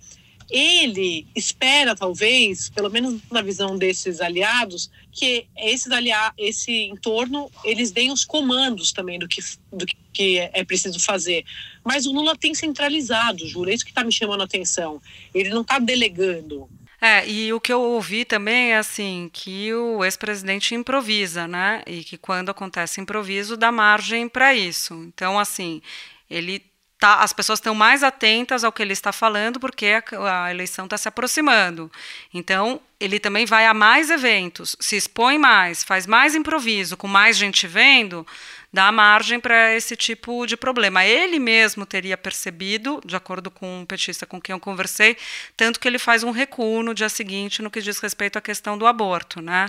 ele 0.54 1.26
espera, 1.36 1.96
talvez, 1.96 2.70
pelo 2.70 2.88
menos 2.92 3.20
na 3.32 3.42
visão 3.42 3.76
desses 3.76 4.22
aliados, 4.22 4.92
que 5.12 5.48
esses 5.58 5.92
aliados, 5.92 6.36
esse 6.38 6.72
entorno, 6.84 7.50
eles 7.64 7.90
deem 7.90 8.12
os 8.12 8.24
comandos 8.24 8.92
também 8.92 9.18
do 9.18 9.28
que, 9.28 9.42
do 9.72 9.84
que 10.14 10.38
é 10.38 10.64
preciso 10.64 11.00
fazer. 11.00 11.44
Mas 11.84 12.06
o 12.06 12.14
Lula 12.14 12.38
tem 12.38 12.54
centralizado, 12.54 13.48
Júlio, 13.48 13.72
é 13.72 13.74
isso 13.74 13.84
que 13.84 13.90
está 13.90 14.04
me 14.04 14.12
chamando 14.12 14.42
a 14.42 14.44
atenção. 14.44 15.02
Ele 15.34 15.50
não 15.50 15.62
está 15.62 15.80
delegando. 15.80 16.70
É, 17.02 17.28
e 17.28 17.52
o 17.52 17.60
que 17.60 17.74
eu 17.74 17.82
ouvi 17.82 18.24
também 18.24 18.74
é 18.74 18.78
assim, 18.78 19.32
que 19.34 19.74
o 19.74 20.06
ex-presidente 20.06 20.76
improvisa, 20.76 21.48
né? 21.48 21.82
E 21.88 22.04
que 22.04 22.16
quando 22.16 22.50
acontece 22.50 23.02
improviso, 23.02 23.58
dá 23.58 23.72
margem 23.72 24.30
para 24.30 24.54
isso. 24.54 24.94
Então, 24.94 25.38
assim, 25.38 25.82
ele 26.30 26.64
Tá, 27.04 27.16
as 27.16 27.34
pessoas 27.34 27.60
estão 27.60 27.76
mais 27.76 28.02
atentas 28.02 28.64
ao 28.64 28.72
que 28.72 28.82
ele 28.82 28.94
está 28.94 29.12
falando 29.12 29.60
porque 29.60 29.88
a, 29.88 30.46
a 30.46 30.52
eleição 30.52 30.86
está 30.86 30.98
se 30.98 31.06
aproximando. 31.06 31.92
Então, 32.34 32.80
ele 32.98 33.20
também 33.20 33.46
vai 33.46 33.66
a 33.66 33.74
mais 33.74 34.10
eventos, 34.10 34.74
se 34.80 34.96
expõe 34.96 35.38
mais, 35.38 35.84
faz 35.84 36.08
mais 36.08 36.34
improviso, 36.34 36.96
com 36.96 37.06
mais 37.06 37.36
gente 37.36 37.68
vendo, 37.68 38.26
dá 38.74 38.92
margem 38.92 39.40
para 39.40 39.76
esse 39.76 39.96
tipo 39.96 40.48
de 40.48 40.58
problema. 40.58 41.06
Ele 41.06 41.38
mesmo 41.38 41.86
teria 41.86 42.18
percebido, 42.18 43.00
de 43.06 43.16
acordo 43.16 43.52
com 43.52 43.82
um 43.82 43.86
petista 43.86 44.26
com 44.26 44.42
quem 44.42 44.54
eu 44.54 44.60
conversei, 44.60 45.16
tanto 45.56 45.80
que 45.80 45.88
ele 45.88 46.00
faz 46.00 46.24
um 46.24 46.32
recuo 46.32 46.82
no 46.82 46.96
dia 46.96 47.08
seguinte 47.08 47.62
no 47.62 47.70
que 47.70 47.82
diz 47.82 48.00
respeito 48.00 48.38
à 48.38 48.42
questão 48.42 48.78
do 48.78 48.88
aborto. 48.88 49.40
Né? 49.42 49.68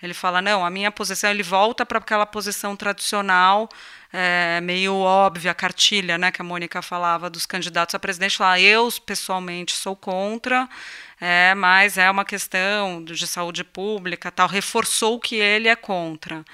Ele 0.00 0.14
fala: 0.14 0.40
não, 0.40 0.64
a 0.64 0.70
minha 0.70 0.92
posição, 0.92 1.30
ele 1.30 1.42
volta 1.42 1.84
para 1.84 1.98
aquela 1.98 2.24
posição 2.24 2.76
tradicional 2.76 3.68
é, 4.16 4.60
meio 4.60 4.94
óbvia 4.94 5.50
a 5.50 5.54
cartilha, 5.54 6.16
né, 6.16 6.30
que 6.30 6.40
a 6.40 6.44
Mônica 6.44 6.80
falava 6.80 7.28
dos 7.28 7.44
candidatos 7.44 7.96
a 7.96 7.98
presidente, 7.98 8.36
falar 8.36 8.60
eu 8.60 8.88
pessoalmente 9.04 9.72
sou 9.72 9.96
contra, 9.96 10.68
é, 11.20 11.52
mas 11.56 11.98
é 11.98 12.08
uma 12.08 12.24
questão 12.24 13.02
de 13.02 13.26
saúde 13.26 13.64
pública, 13.64 14.30
tal, 14.30 14.46
reforçou 14.46 15.18
que 15.18 15.34
ele 15.34 15.66
é 15.66 15.74
contra. 15.74 16.44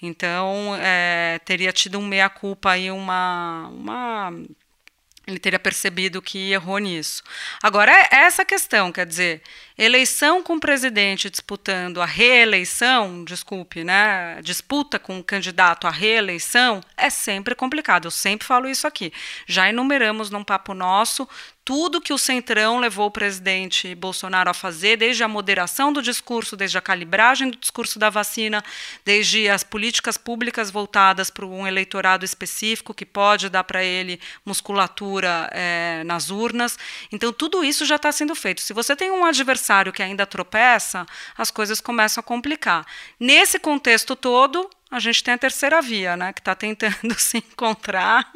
Então 0.00 0.76
é, 0.80 1.40
teria 1.44 1.72
tido 1.72 1.98
um 1.98 2.06
meia 2.06 2.28
culpa 2.28 2.72
aí 2.72 2.90
uma, 2.90 3.68
uma 3.68 4.32
ele 5.28 5.38
teria 5.38 5.58
percebido 5.58 6.22
que 6.22 6.52
errou 6.52 6.78
nisso. 6.78 7.22
Agora, 7.62 7.92
é 7.92 8.08
essa 8.10 8.46
questão, 8.46 8.90
quer 8.90 9.04
dizer, 9.04 9.42
eleição 9.76 10.42
com 10.42 10.54
o 10.54 10.60
presidente 10.60 11.28
disputando 11.28 12.00
a 12.00 12.06
reeleição, 12.06 13.24
desculpe, 13.24 13.84
né? 13.84 14.40
Disputa 14.42 14.98
com 14.98 15.18
o 15.18 15.24
candidato 15.24 15.86
à 15.86 15.90
reeleição 15.90 16.80
é 16.96 17.10
sempre 17.10 17.54
complicado. 17.54 18.06
Eu 18.06 18.10
sempre 18.10 18.46
falo 18.46 18.70
isso 18.70 18.86
aqui. 18.86 19.12
Já 19.46 19.68
enumeramos 19.68 20.30
num 20.30 20.42
papo 20.42 20.72
nosso 20.72 21.28
tudo 21.68 22.00
que 22.00 22.14
o 22.14 22.16
Centrão 22.16 22.78
levou 22.78 23.08
o 23.08 23.10
presidente 23.10 23.94
Bolsonaro 23.94 24.48
a 24.48 24.54
fazer, 24.54 24.96
desde 24.96 25.22
a 25.22 25.28
moderação 25.28 25.92
do 25.92 26.00
discurso, 26.00 26.56
desde 26.56 26.78
a 26.78 26.80
calibragem 26.80 27.50
do 27.50 27.58
discurso 27.58 27.98
da 27.98 28.08
vacina, 28.08 28.64
desde 29.04 29.50
as 29.50 29.62
políticas 29.62 30.16
públicas 30.16 30.70
voltadas 30.70 31.28
para 31.28 31.44
um 31.44 31.66
eleitorado 31.66 32.24
específico 32.24 32.94
que 32.94 33.04
pode 33.04 33.50
dar 33.50 33.64
para 33.64 33.84
ele 33.84 34.18
musculatura 34.46 35.50
é, 35.52 36.02
nas 36.06 36.30
urnas. 36.30 36.78
Então, 37.12 37.34
tudo 37.34 37.62
isso 37.62 37.84
já 37.84 37.96
está 37.96 38.10
sendo 38.12 38.34
feito. 38.34 38.62
Se 38.62 38.72
você 38.72 38.96
tem 38.96 39.10
um 39.10 39.26
adversário 39.26 39.92
que 39.92 40.02
ainda 40.02 40.24
tropeça, 40.24 41.04
as 41.36 41.50
coisas 41.50 41.82
começam 41.82 42.22
a 42.22 42.24
complicar. 42.24 42.86
Nesse 43.20 43.58
contexto 43.58 44.16
todo, 44.16 44.70
a 44.90 44.98
gente 44.98 45.22
tem 45.22 45.34
a 45.34 45.38
terceira 45.38 45.82
via, 45.82 46.16
né, 46.16 46.32
que 46.32 46.40
está 46.40 46.54
tentando 46.54 47.12
se 47.20 47.36
encontrar. 47.36 48.32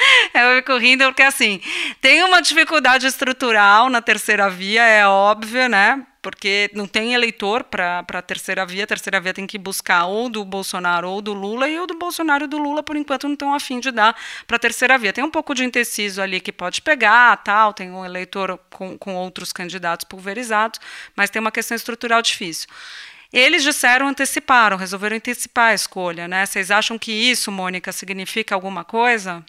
Eu 0.34 0.56
fico 0.56 0.76
rindo 0.76 1.04
porque, 1.04 1.22
assim, 1.22 1.60
tem 2.00 2.22
uma 2.22 2.40
dificuldade 2.40 3.06
estrutural 3.06 3.88
na 3.88 4.00
terceira 4.00 4.48
via, 4.48 4.82
é 4.82 5.06
óbvio, 5.06 5.68
né? 5.68 6.06
Porque 6.22 6.70
não 6.74 6.86
tem 6.86 7.14
eleitor 7.14 7.64
para 7.64 8.04
a 8.06 8.22
terceira 8.22 8.66
via. 8.66 8.84
A 8.84 8.86
terceira 8.86 9.20
via 9.20 9.32
tem 9.32 9.46
que 9.46 9.56
buscar 9.56 10.04
ou 10.04 10.28
do 10.28 10.44
Bolsonaro 10.44 11.08
ou 11.08 11.22
do 11.22 11.32
Lula, 11.32 11.68
e 11.68 11.78
o 11.80 11.86
do 11.86 11.94
Bolsonaro 11.94 12.44
e 12.44 12.46
do 12.46 12.58
Lula, 12.58 12.82
por 12.82 12.96
enquanto, 12.96 13.26
não 13.26 13.32
estão 13.34 13.54
afim 13.54 13.80
de 13.80 13.90
dar 13.90 14.14
para 14.46 14.56
a 14.56 14.60
terceira 14.60 14.98
via. 14.98 15.12
Tem 15.12 15.24
um 15.24 15.30
pouco 15.30 15.54
de 15.54 15.64
indeciso 15.64 16.20
ali 16.20 16.40
que 16.40 16.52
pode 16.52 16.82
pegar, 16.82 17.36
tal, 17.38 17.72
tem 17.72 17.90
um 17.90 18.04
eleitor 18.04 18.58
com, 18.70 18.98
com 18.98 19.14
outros 19.16 19.52
candidatos 19.52 20.04
pulverizados, 20.04 20.78
mas 21.16 21.30
tem 21.30 21.40
uma 21.40 21.52
questão 21.52 21.74
estrutural 21.74 22.20
difícil. 22.20 22.68
Eles 23.32 23.62
disseram, 23.62 24.08
anteciparam, 24.08 24.76
resolveram 24.76 25.16
antecipar 25.16 25.70
a 25.70 25.74
escolha, 25.74 26.26
né? 26.26 26.44
Vocês 26.44 26.70
acham 26.70 26.98
que 26.98 27.12
isso, 27.12 27.50
Mônica, 27.50 27.92
significa 27.92 28.54
alguma 28.54 28.84
coisa? 28.84 29.42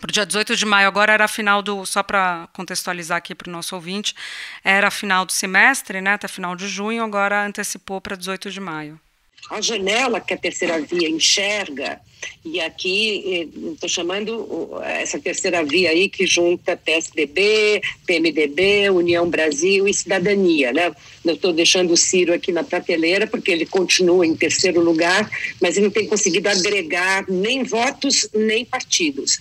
Para 0.00 0.10
o 0.10 0.12
dia 0.12 0.24
18 0.24 0.54
de 0.54 0.64
maio, 0.64 0.86
agora 0.86 1.12
era 1.12 1.24
a 1.24 1.28
final 1.28 1.60
do, 1.60 1.84
só 1.84 2.02
para 2.02 2.48
contextualizar 2.52 3.18
aqui 3.18 3.34
para 3.34 3.48
o 3.48 3.52
nosso 3.52 3.74
ouvinte, 3.74 4.14
era 4.62 4.88
a 4.88 4.90
final 4.90 5.26
do 5.26 5.32
semestre, 5.32 6.00
né, 6.00 6.12
até 6.12 6.28
final 6.28 6.54
de 6.54 6.68
junho, 6.68 7.02
agora 7.02 7.44
antecipou 7.44 8.00
para 8.00 8.16
18 8.16 8.50
de 8.50 8.60
maio. 8.60 9.00
A 9.50 9.60
janela 9.60 10.20
que 10.20 10.34
a 10.34 10.36
terceira 10.36 10.80
via 10.80 11.08
enxerga, 11.08 12.00
e 12.44 12.60
aqui 12.60 13.50
estou 13.72 13.88
chamando 13.88 14.78
essa 14.82 15.18
terceira 15.18 15.64
via 15.64 15.90
aí 15.90 16.08
que 16.08 16.26
junta 16.26 16.76
PSDB, 16.76 17.80
PMDB, 18.06 18.90
União 18.90 19.28
Brasil 19.28 19.88
e 19.88 19.94
Cidadania, 19.94 20.72
né? 20.72 20.92
Eu 21.24 21.34
estou 21.34 21.52
deixando 21.52 21.92
o 21.92 21.96
Ciro 21.96 22.34
aqui 22.34 22.52
na 22.52 22.64
prateleira 22.64 23.26
porque 23.26 23.50
ele 23.50 23.64
continua 23.64 24.26
em 24.26 24.36
terceiro 24.36 24.80
lugar, 24.80 25.30
mas 25.60 25.76
ele 25.76 25.86
não 25.86 25.92
tem 25.92 26.06
conseguido 26.06 26.48
agregar 26.48 27.24
nem 27.28 27.62
votos 27.62 28.28
nem 28.34 28.64
partidos. 28.64 29.38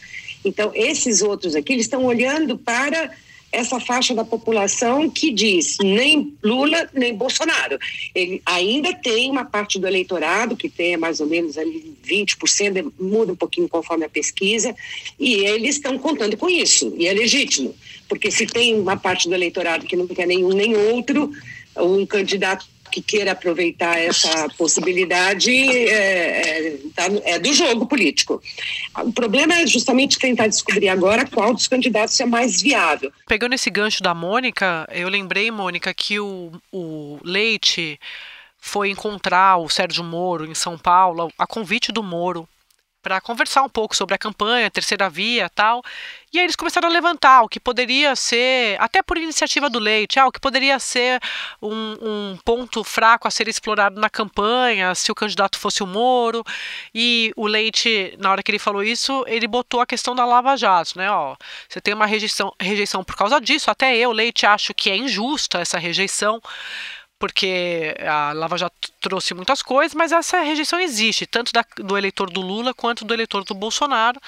Então, 0.48 0.72
esses 0.74 1.22
outros 1.22 1.56
aqui, 1.56 1.74
eles 1.74 1.86
estão 1.86 2.06
olhando 2.06 2.58
para 2.58 3.12
essa 3.52 3.80
faixa 3.80 4.14
da 4.14 4.26
população 4.26 5.10
que 5.10 5.32
diz 5.32 5.78
nem 5.82 6.36
Lula 6.44 6.90
nem 6.94 7.16
Bolsonaro. 7.16 7.80
Ele 8.14 8.42
ainda 8.46 8.94
tem 8.94 9.32
uma 9.32 9.46
parte 9.46 9.80
do 9.80 9.88
eleitorado 9.88 10.58
que 10.58 10.70
tem 10.70 10.98
mais 10.98 11.20
ou 11.20 11.28
menos 11.28 11.58
ali 11.58 11.96
20%, 12.06 12.92
muda 13.00 13.34
um 13.34 13.36
pouquinho 13.36 13.70
conforme 13.70 14.06
a 14.06 14.10
pesquisa, 14.10 14.76
e 15.20 15.36
eles 15.36 15.76
estão 15.76 15.98
contando 15.98 16.36
com 16.36 16.50
isso, 16.50 16.94
e 16.98 17.08
é 17.08 17.14
legítimo, 17.14 17.74
porque 18.10 18.30
se 18.30 18.46
tem 18.46 18.76
uma 18.76 18.98
parte 18.98 19.30
do 19.30 19.36
eleitorado 19.36 19.86
que 19.86 19.96
não 19.96 20.08
quer 20.08 20.28
nenhum 20.28 20.50
nem 20.50 20.76
outro, 20.76 21.32
um 21.78 22.06
candidato 22.06 22.68
que 22.98 23.18
queira 23.18 23.34
aproveitar 23.34 24.00
essa 24.00 24.48
possibilidade 24.58 25.52
é, 25.52 26.70
é, 26.70 26.78
tá, 26.96 27.04
é, 27.24 27.40
do 27.40 27.54
jogo 27.54 27.86
político. 27.86 28.42
O 28.98 29.12
problema 29.12 29.54
é 29.54 29.68
justamente 29.68 30.18
tentar 30.18 30.48
descobrir 30.48 30.90
agora 30.90 31.26
qual 31.28 31.54
dos 31.54 31.68
candidatos 31.68 32.20
é 32.20 32.26
mais 32.26 32.62
viável. 32.62 33.12
Pegando 33.28 33.54
esse 33.54 33.70
gancho 33.70 34.02
da 34.02 34.14
Mônica, 34.14 34.88
eu 34.92 35.10
lembrei, 35.10 35.52
Mônica, 35.52 35.94
que 35.94 36.20
o, 36.20 36.52
o 36.72 37.20
Leite 37.24 38.00
foi 38.60 38.90
encontrar 38.90 39.58
o 39.58 39.70
Sérgio 39.70 40.04
Moro 40.04 40.46
em 40.46 40.56
São 40.56 40.78
Paulo, 40.78 41.32
a 41.38 41.46
convite 41.46 41.92
do 41.92 42.02
Moro, 42.02 42.48
para 43.08 43.22
conversar 43.22 43.64
um 43.64 43.70
pouco 43.70 43.96
sobre 43.96 44.14
a 44.16 44.18
campanha, 44.18 44.68
a 44.68 44.70
terceira 44.70 45.10
via 45.10 45.50
tal. 45.50 45.82
E 46.34 46.38
aí 46.38 46.44
eles 46.44 46.58
começaram 46.58 46.90
a 46.90 46.92
levantar 46.92 47.42
o 47.42 47.48
que 47.48 47.58
poderia 47.58 48.14
ser, 48.18 48.76
até 48.82 49.02
por 49.02 49.18
iniciativa 49.18 49.70
do 49.70 49.80
Leite, 49.80 50.20
ah, 50.20 50.28
o 50.28 50.32
que 50.32 50.42
poderia 50.42 50.78
ser 50.78 51.22
um, 51.62 51.72
um, 52.02 52.38
ponto 52.44 52.84
fraco 52.84 53.26
a 53.26 53.32
ser 53.32 53.48
explorado 53.48 54.02
na 54.02 54.10
campanha, 54.10 54.94
se 54.94 55.10
o 55.10 55.16
candidato 55.16 55.58
fosse 55.58 55.82
o 55.82 55.88
Moro. 55.88 56.44
E 56.94 57.32
o 57.38 57.48
Leite, 57.48 58.14
na 58.20 58.30
hora 58.30 58.44
que 58.44 58.52
ele 58.52 58.60
falou 58.60 58.84
isso, 58.84 59.24
ele 59.26 59.48
botou 59.48 59.80
a 59.80 59.86
questão 59.86 60.14
da 60.14 60.26
Lava 60.26 60.58
Jato, 60.58 60.98
né? 60.98 61.10
Ó, 61.10 61.38
você 61.70 61.80
tem 61.80 61.94
uma 61.94 62.06
rejeição, 62.06 62.54
rejeição 62.60 63.06
por 63.06 63.16
causa 63.16 63.40
disso, 63.40 63.72
até 63.72 63.96
eu, 63.96 64.12
Leite, 64.12 64.46
acho 64.46 64.74
que 64.74 64.90
é 64.90 64.98
injusta 64.98 65.60
essa 65.60 65.78
rejeição 65.78 66.42
porque 67.20 67.96
a 68.00 68.34
Lava 68.34 68.58
Jato 68.58 68.92
trouxe 69.02 69.34
muitas 69.34 69.62
coisas, 69.62 69.94
mas 69.96 70.12
essa 70.12 70.42
rejeição 70.42 70.80
existe, 70.80 71.26
tanto 71.26 71.52
da, 71.52 71.66
do 71.78 71.98
eleitor 71.98 72.30
do 72.30 72.42
Lula 72.42 72.74
quanto 72.74 73.06
do 73.06 73.14
eleitor 73.14 73.44
do 73.44 73.54
Bolsonaro. 73.54 74.20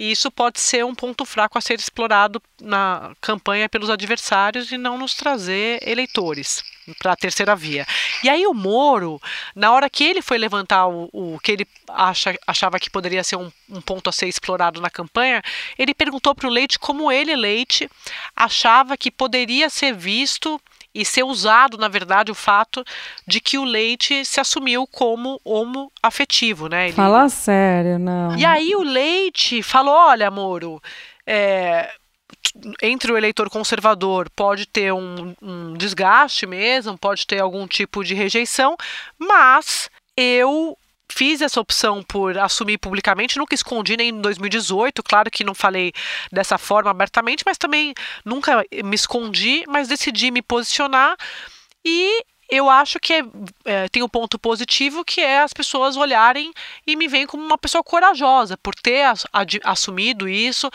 E 0.00 0.12
isso 0.12 0.30
pode 0.30 0.58
ser 0.58 0.82
um 0.82 0.94
ponto 0.94 1.26
fraco 1.26 1.58
a 1.58 1.60
ser 1.60 1.78
explorado 1.78 2.42
na 2.58 3.14
campanha 3.20 3.68
pelos 3.68 3.90
adversários 3.90 4.72
e 4.72 4.78
não 4.78 4.96
nos 4.96 5.14
trazer 5.14 5.78
eleitores 5.86 6.62
para 6.98 7.12
a 7.12 7.16
terceira 7.16 7.54
via. 7.54 7.86
E 8.24 8.28
aí 8.30 8.46
o 8.46 8.54
Moro, 8.54 9.20
na 9.54 9.70
hora 9.72 9.90
que 9.90 10.02
ele 10.02 10.22
foi 10.22 10.38
levantar 10.38 10.86
o, 10.86 11.10
o 11.12 11.38
que 11.40 11.52
ele 11.52 11.68
acha, 11.88 12.34
achava 12.46 12.80
que 12.80 12.88
poderia 12.88 13.22
ser 13.22 13.36
um, 13.36 13.52
um, 13.68 13.82
ponto 13.82 14.08
a 14.08 14.12
ser 14.12 14.26
explorado 14.26 14.80
na 14.80 14.88
campanha, 14.88 15.42
ele 15.78 15.92
perguntou 15.92 16.34
para 16.34 16.48
o 16.48 16.50
Leite 16.50 16.78
como 16.78 17.12
ele, 17.12 17.36
Leite, 17.36 17.86
achava 18.34 18.96
que 18.96 19.10
poderia 19.10 19.68
ser 19.68 19.94
visto 19.94 20.58
e 20.94 21.04
ser 21.04 21.22
usado, 21.22 21.78
na 21.78 21.88
verdade, 21.88 22.30
o 22.30 22.34
fato 22.34 22.84
de 23.26 23.40
que 23.40 23.58
o 23.58 23.64
leite 23.64 24.24
se 24.24 24.40
assumiu 24.40 24.86
como 24.86 25.40
homo 25.44 25.90
afetivo, 26.02 26.68
né? 26.68 26.86
Ele... 26.88 26.96
Fala 26.96 27.28
sério, 27.28 27.98
não. 27.98 28.36
E 28.36 28.44
aí 28.44 28.74
o 28.74 28.82
leite 28.82 29.62
falou: 29.62 29.94
olha, 29.94 30.30
Moro, 30.30 30.82
é, 31.26 31.90
entre 32.82 33.12
o 33.12 33.16
eleitor 33.16 33.48
conservador 33.48 34.28
pode 34.34 34.66
ter 34.66 34.92
um, 34.92 35.34
um 35.40 35.74
desgaste 35.74 36.46
mesmo, 36.46 36.98
pode 36.98 37.26
ter 37.26 37.40
algum 37.40 37.66
tipo 37.66 38.02
de 38.04 38.14
rejeição, 38.14 38.76
mas 39.18 39.88
eu 40.16 40.76
fiz 41.10 41.40
essa 41.40 41.60
opção 41.60 42.02
por 42.02 42.38
assumir 42.38 42.78
publicamente, 42.78 43.38
nunca 43.38 43.54
escondi 43.54 43.96
nem 43.96 44.08
em 44.10 44.20
2018, 44.20 45.02
claro 45.02 45.30
que 45.30 45.44
não 45.44 45.54
falei 45.54 45.92
dessa 46.32 46.56
forma 46.56 46.90
abertamente, 46.90 47.42
mas 47.44 47.58
também 47.58 47.94
nunca 48.24 48.64
me 48.84 48.94
escondi, 48.94 49.64
mas 49.68 49.88
decidi 49.88 50.30
me 50.30 50.42
posicionar 50.42 51.16
e 51.84 52.24
eu 52.50 52.68
acho 52.68 52.98
que 52.98 53.12
é, 53.12 53.22
é, 53.64 53.88
tem 53.88 54.02
um 54.02 54.08
ponto 54.08 54.38
positivo 54.38 55.04
que 55.04 55.20
é 55.20 55.40
as 55.40 55.52
pessoas 55.52 55.96
olharem 55.96 56.52
e 56.86 56.96
me 56.96 57.06
veem 57.06 57.26
como 57.26 57.44
uma 57.44 57.56
pessoa 57.56 57.82
corajosa 57.82 58.56
por 58.56 58.74
ter 58.74 59.04
assumido 59.62 60.28
isso, 60.28 60.68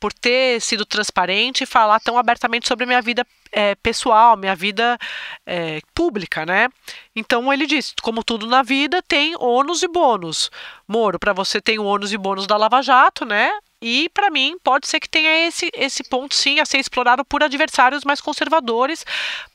por 0.00 0.12
ter 0.12 0.60
sido 0.60 0.86
transparente 0.86 1.62
e 1.62 1.66
falar 1.66 2.00
tão 2.00 2.16
abertamente 2.16 2.66
sobre 2.66 2.84
a 2.84 2.86
minha 2.86 3.02
vida 3.02 3.26
é, 3.52 3.74
pessoal, 3.74 4.36
minha 4.36 4.56
vida 4.56 4.98
é, 5.46 5.80
pública, 5.94 6.46
né? 6.46 6.68
Então 7.14 7.52
ele 7.52 7.66
disse, 7.66 7.94
como 8.02 8.24
tudo 8.24 8.46
na 8.46 8.62
vida 8.62 9.02
tem 9.02 9.34
ônus 9.38 9.82
e 9.82 9.88
bônus. 9.88 10.50
Moro, 10.86 11.18
para 11.18 11.32
você 11.32 11.60
tem 11.60 11.78
o 11.78 11.84
ônus 11.84 12.12
e 12.12 12.16
bônus 12.16 12.46
da 12.46 12.56
Lava 12.56 12.80
Jato, 12.82 13.24
né? 13.26 13.50
E 13.80 14.08
para 14.08 14.28
mim 14.28 14.56
pode 14.62 14.88
ser 14.88 14.98
que 14.98 15.08
tenha 15.08 15.46
esse, 15.46 15.70
esse 15.72 16.02
ponto 16.02 16.34
sim 16.34 16.58
a 16.58 16.66
ser 16.66 16.78
explorado 16.78 17.24
por 17.24 17.44
adversários 17.44 18.04
mais 18.04 18.20
conservadores 18.20 19.06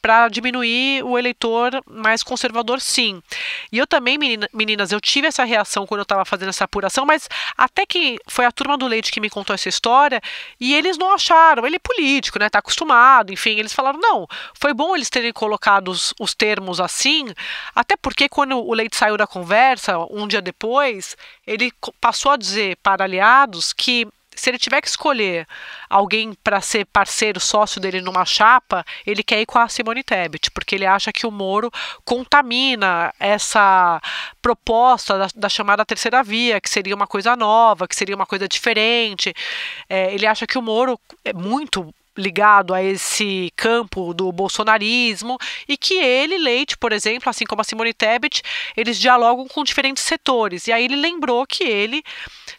para 0.02 0.30
diminuir 0.30 1.04
o 1.04 1.18
eleitor 1.18 1.84
mais 1.86 2.24
conservador, 2.24 2.80
sim. 2.80 3.22
E 3.70 3.78
eu 3.78 3.86
também, 3.86 4.18
menina, 4.18 4.48
meninas, 4.54 4.94
eu 4.94 5.02
tive 5.02 5.28
essa 5.28 5.44
reação 5.44 5.86
quando 5.86 6.00
eu 6.00 6.04
estava 6.04 6.24
fazendo 6.24 6.50
essa 6.50 6.64
apuração, 6.64 7.06
mas 7.06 7.28
até 7.58 7.86
que 7.86 8.18
foi 8.28 8.46
a 8.46 8.52
turma 8.52 8.78
do 8.78 8.88
Leite 8.88 9.12
que 9.12 9.20
me 9.20 9.30
contou 9.30 9.54
essa 9.54 9.68
história 9.68 10.22
e 10.58 10.74
eles 10.74 10.98
não 10.98 11.14
acharam, 11.14 11.66
ele 11.66 11.76
é 11.76 11.80
político, 11.80 12.40
né? 12.40 12.50
Tá 12.50 12.60
acostumado, 12.60 13.34
enfim, 13.34 13.60
eles 13.60 13.74
falaram 13.74 14.00
não, 14.00 14.26
foi 14.54 14.74
bom 14.74 14.96
eles 14.96 15.10
terem 15.10 15.34
colocado 15.34 15.90
os, 15.90 16.14
os 16.18 16.34
termos 16.34 16.80
assim, 16.80 17.26
até 17.76 17.98
porque 17.98 18.30
quando 18.30 18.58
o 18.58 18.74
Leite 18.74 18.96
saiu 18.96 19.18
da 19.18 19.28
conversa 19.28 19.98
um 20.10 20.28
dia 20.28 20.42
depois 20.42 21.18
ele 21.46 21.74
passou 22.00 22.32
a 22.32 22.38
dizer 22.38 22.78
para 22.82 23.04
aliados 23.04 23.74
que 23.74 24.08
se 24.36 24.50
ele 24.50 24.58
tiver 24.58 24.82
que 24.82 24.88
escolher 24.88 25.48
alguém 25.90 26.34
para 26.44 26.62
ser 26.62 26.86
parceiro, 26.86 27.40
sócio 27.40 27.80
dele 27.80 28.02
numa 28.02 28.26
chapa, 28.26 28.86
ele 29.06 29.24
quer 29.24 29.42
ir 29.42 29.46
com 29.46 29.60
a 29.60 29.68
Simone 29.68 30.04
Tebet, 30.04 30.52
porque 30.52 30.76
ele 30.76 30.86
acha 30.86 31.12
que 31.12 31.26
o 31.26 31.32
Moro 31.32 31.72
contamina 32.04 33.14
essa 33.20 34.02
proposta 34.42 35.18
da, 35.18 35.28
da 35.36 35.50
chamada 35.50 35.86
terceira 35.86 36.24
via, 36.24 36.60
que 36.60 36.70
seria 36.70 36.96
uma 36.96 37.08
coisa 37.08 37.36
nova, 37.36 37.88
que 37.88 37.96
seria 37.96 38.16
uma 38.16 38.26
coisa 38.26 38.48
diferente. 38.48 39.34
É, 39.90 40.14
ele 40.14 40.26
acha 40.26 40.48
que 40.48 40.58
o 40.58 40.62
Moro 40.62 41.00
é 41.24 41.34
muito 41.34 41.94
ligado 42.18 42.74
a 42.74 42.84
esse 42.84 43.52
campo 43.56 44.14
do 44.14 44.32
bolsonarismo 44.32 45.38
e 45.68 45.78
que 45.78 45.96
ele, 45.96 46.38
Leite, 46.38 46.78
por 46.78 46.92
exemplo, 46.92 47.30
assim 47.30 47.46
como 47.46 47.62
a 47.62 47.64
Simone 47.64 47.94
Tebet, 47.94 48.42
eles 48.78 49.00
dialogam 49.00 49.48
com 49.48 49.64
diferentes 49.64 50.04
setores. 50.04 50.68
E 50.68 50.72
aí 50.72 50.86
ele 50.86 50.96
lembrou 50.96 51.46
que 51.46 51.64
ele 51.64 52.04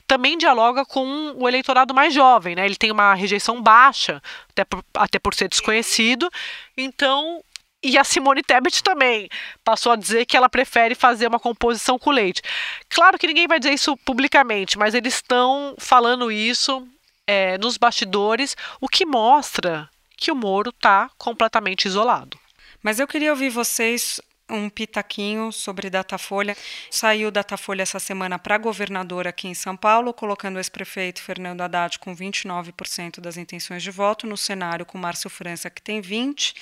também 0.07 0.37
dialoga 0.37 0.85
com 0.85 1.35
o 1.37 1.49
eleitorado 1.49 1.95
mais 1.95 2.13
jovem, 2.13 2.55
né? 2.55 2.65
Ele 2.65 2.77
tem 2.77 2.91
uma 2.91 3.15
rejeição 3.15 3.63
baixa, 3.63 4.23
até 4.51 4.65
por, 4.65 4.85
até 4.95 5.19
por 5.19 5.35
ser 5.35 5.49
desconhecido. 5.49 6.29
Então, 6.77 7.43
e 7.83 7.99
a 7.99 8.03
Simone 8.03 8.43
Tebet 8.43 8.83
também 8.83 9.29
passou 9.63 9.93
a 9.93 9.97
dizer 9.97 10.25
que 10.25 10.37
ela 10.37 10.49
prefere 10.49 10.95
fazer 10.95 11.27
uma 11.27 11.39
composição 11.39 11.99
com 11.99 12.11
leite. 12.11 12.43
Claro 12.89 13.19
que 13.19 13.27
ninguém 13.27 13.47
vai 13.47 13.61
dizer 13.61 13.75
isso 13.75 13.97
publicamente, 13.99 14.79
mas 14.79 14.95
eles 14.95 15.17
estão 15.17 15.75
falando 15.79 16.33
isso 16.33 16.89
é, 17.27 17.59
nos 17.59 17.77
bastidores, 17.77 18.57
o 18.81 18.89
que 18.89 19.05
mostra 19.05 19.89
que 20.17 20.31
o 20.31 20.37
Moro 20.37 20.71
está 20.71 21.11
completamente 21.19 21.87
isolado. 21.87 22.39
Mas 22.83 23.01
eu 23.01 23.07
queria 23.07 23.31
ouvir 23.31 23.51
vocês 23.51 24.21
um 24.51 24.69
pitaquinho 24.69 25.51
sobre 25.53 25.89
Datafolha. 25.89 26.57
Saiu 26.91 27.31
Datafolha 27.31 27.83
essa 27.83 27.99
semana 27.99 28.39
para 28.39 28.59
governador 28.59 29.27
aqui 29.27 29.49
em 29.49 29.55
São 29.55 29.77
Paulo, 29.77 30.13
colocando 30.13 30.57
o 30.57 30.59
ex-prefeito 30.59 31.23
Fernando 31.23 31.61
Haddad 31.61 31.99
com 31.99 32.15
29% 32.15 33.21
das 33.21 33.37
intenções 33.37 33.83
de 33.83 33.91
voto, 33.91 34.27
no 34.27 34.37
cenário 34.37 34.85
com 34.85 34.99
Márcio 34.99 35.31
França, 35.31 35.71
que 35.71 35.81
tem 35.81 36.01
20%, 36.01 36.55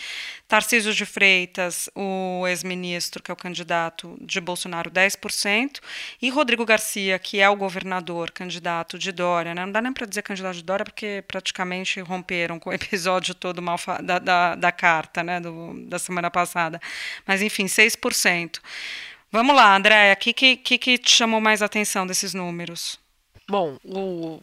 Tarcísio 0.46 0.92
de 0.92 1.06
Freitas, 1.06 1.88
o 1.94 2.46
ex-ministro, 2.46 3.22
que 3.22 3.30
é 3.30 3.34
o 3.34 3.36
candidato 3.36 4.18
de 4.20 4.40
Bolsonaro, 4.40 4.90
10%, 4.90 5.80
e 6.20 6.28
Rodrigo 6.28 6.64
Garcia, 6.66 7.18
que 7.18 7.40
é 7.40 7.48
o 7.48 7.56
governador, 7.56 8.30
candidato 8.30 8.98
de 8.98 9.10
Dória, 9.12 9.54
né? 9.54 9.64
não 9.64 9.72
dá 9.72 9.80
nem 9.80 9.92
para 9.92 10.06
dizer 10.06 10.22
candidato 10.22 10.56
de 10.56 10.62
Dória, 10.62 10.84
porque 10.84 11.24
praticamente 11.26 12.00
romperam 12.00 12.58
com 12.58 12.70
o 12.70 12.72
episódio 12.72 13.34
todo 13.34 13.62
mal 13.62 13.78
da, 14.02 14.18
da, 14.18 14.54
da 14.54 14.72
carta 14.72 15.22
né? 15.22 15.40
Do, 15.40 15.74
da 15.86 15.98
semana 15.98 16.30
passada. 16.30 16.80
Mas, 17.26 17.42
enfim, 17.42 17.68
6%. 17.72 18.60
Vamos 19.30 19.56
lá, 19.56 19.74
Andréia, 19.74 20.12
o 20.12 20.16
que, 20.16 20.32
que, 20.32 20.56
que 20.56 20.98
te 20.98 21.10
chamou 21.10 21.40
mais 21.40 21.62
atenção 21.62 22.06
desses 22.06 22.34
números? 22.34 23.00
Bom, 23.48 23.78
o 23.84 24.40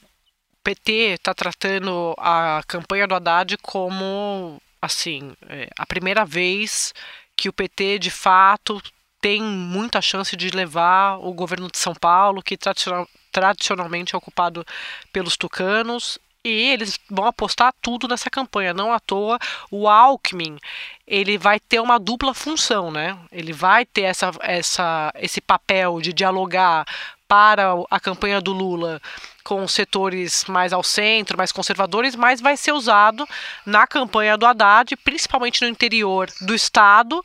PT 0.64 0.92
está 1.14 1.34
tratando 1.34 2.16
a 2.18 2.62
campanha 2.68 3.08
do 3.08 3.16
Haddad 3.16 3.58
como, 3.62 4.62
assim, 4.82 5.34
é, 5.48 5.70
a 5.78 5.86
primeira 5.86 6.26
vez 6.26 6.94
que 7.36 7.48
o 7.48 7.54
PT, 7.54 8.00
de 8.00 8.12
fato, 8.12 8.82
tem 9.22 9.42
muita 9.42 10.02
chance 10.02 10.36
de 10.36 10.50
levar 10.50 11.18
o 11.18 11.34
governo 11.34 11.70
de 11.70 11.78
São 11.78 11.94
Paulo, 11.94 12.42
que 12.42 12.58
tradicional, 12.58 13.08
tradicionalmente 13.32 14.16
é 14.16 14.18
ocupado 14.18 14.66
pelos 15.12 15.38
tucanos, 15.38 16.18
e 16.44 16.72
eles 16.72 17.00
vão 17.10 17.26
apostar 17.26 17.74
tudo 17.82 18.08
nessa 18.08 18.30
campanha. 18.30 18.74
Não 18.74 18.94
à 18.94 19.00
toa, 19.00 19.38
o 19.70 19.88
Alckmin 19.88 20.58
ele 21.06 21.38
vai 21.38 21.60
ter 21.60 21.80
uma 21.80 22.00
dupla 22.00 22.34
função, 22.34 22.92
né? 22.92 23.18
Ele 23.32 23.52
vai 23.52 23.86
ter 23.86 24.04
essa, 24.04 24.32
essa, 24.42 25.12
esse 25.16 25.42
papel 25.42 26.00
de 26.02 26.14
dialogar 26.14 26.86
para 27.28 27.74
a 27.92 28.00
campanha 28.00 28.42
do 28.42 28.52
Lula 28.52 29.02
com 29.44 29.68
setores 29.68 30.46
mais 30.46 30.74
ao 30.74 30.84
centro, 30.84 31.38
mais 31.38 31.52
conservadores, 31.52 32.16
mas 32.16 32.42
vai 32.42 32.56
ser 32.58 32.72
usado 32.72 33.28
na 33.66 33.86
campanha 33.86 34.38
do 34.38 34.46
Haddad, 34.46 34.96
principalmente 34.98 35.62
no 35.62 35.68
interior 35.68 36.30
do 36.42 36.56
estado, 36.56 37.24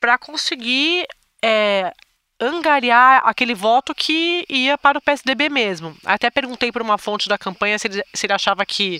para 0.00 0.18
conseguir 0.18 1.06
é, 1.42 1.92
angariar 2.40 3.22
aquele 3.24 3.54
voto 3.54 3.94
que 3.94 4.44
ia 4.48 4.76
para 4.76 4.98
o 4.98 5.00
PSDB 5.00 5.48
mesmo. 5.48 5.96
Até 6.04 6.30
perguntei 6.30 6.70
para 6.70 6.82
uma 6.82 6.98
fonte 6.98 7.28
da 7.28 7.38
campanha 7.38 7.78
se 7.78 7.88
ele, 7.88 8.04
se 8.12 8.26
ele 8.26 8.32
achava 8.32 8.64
que 8.66 8.98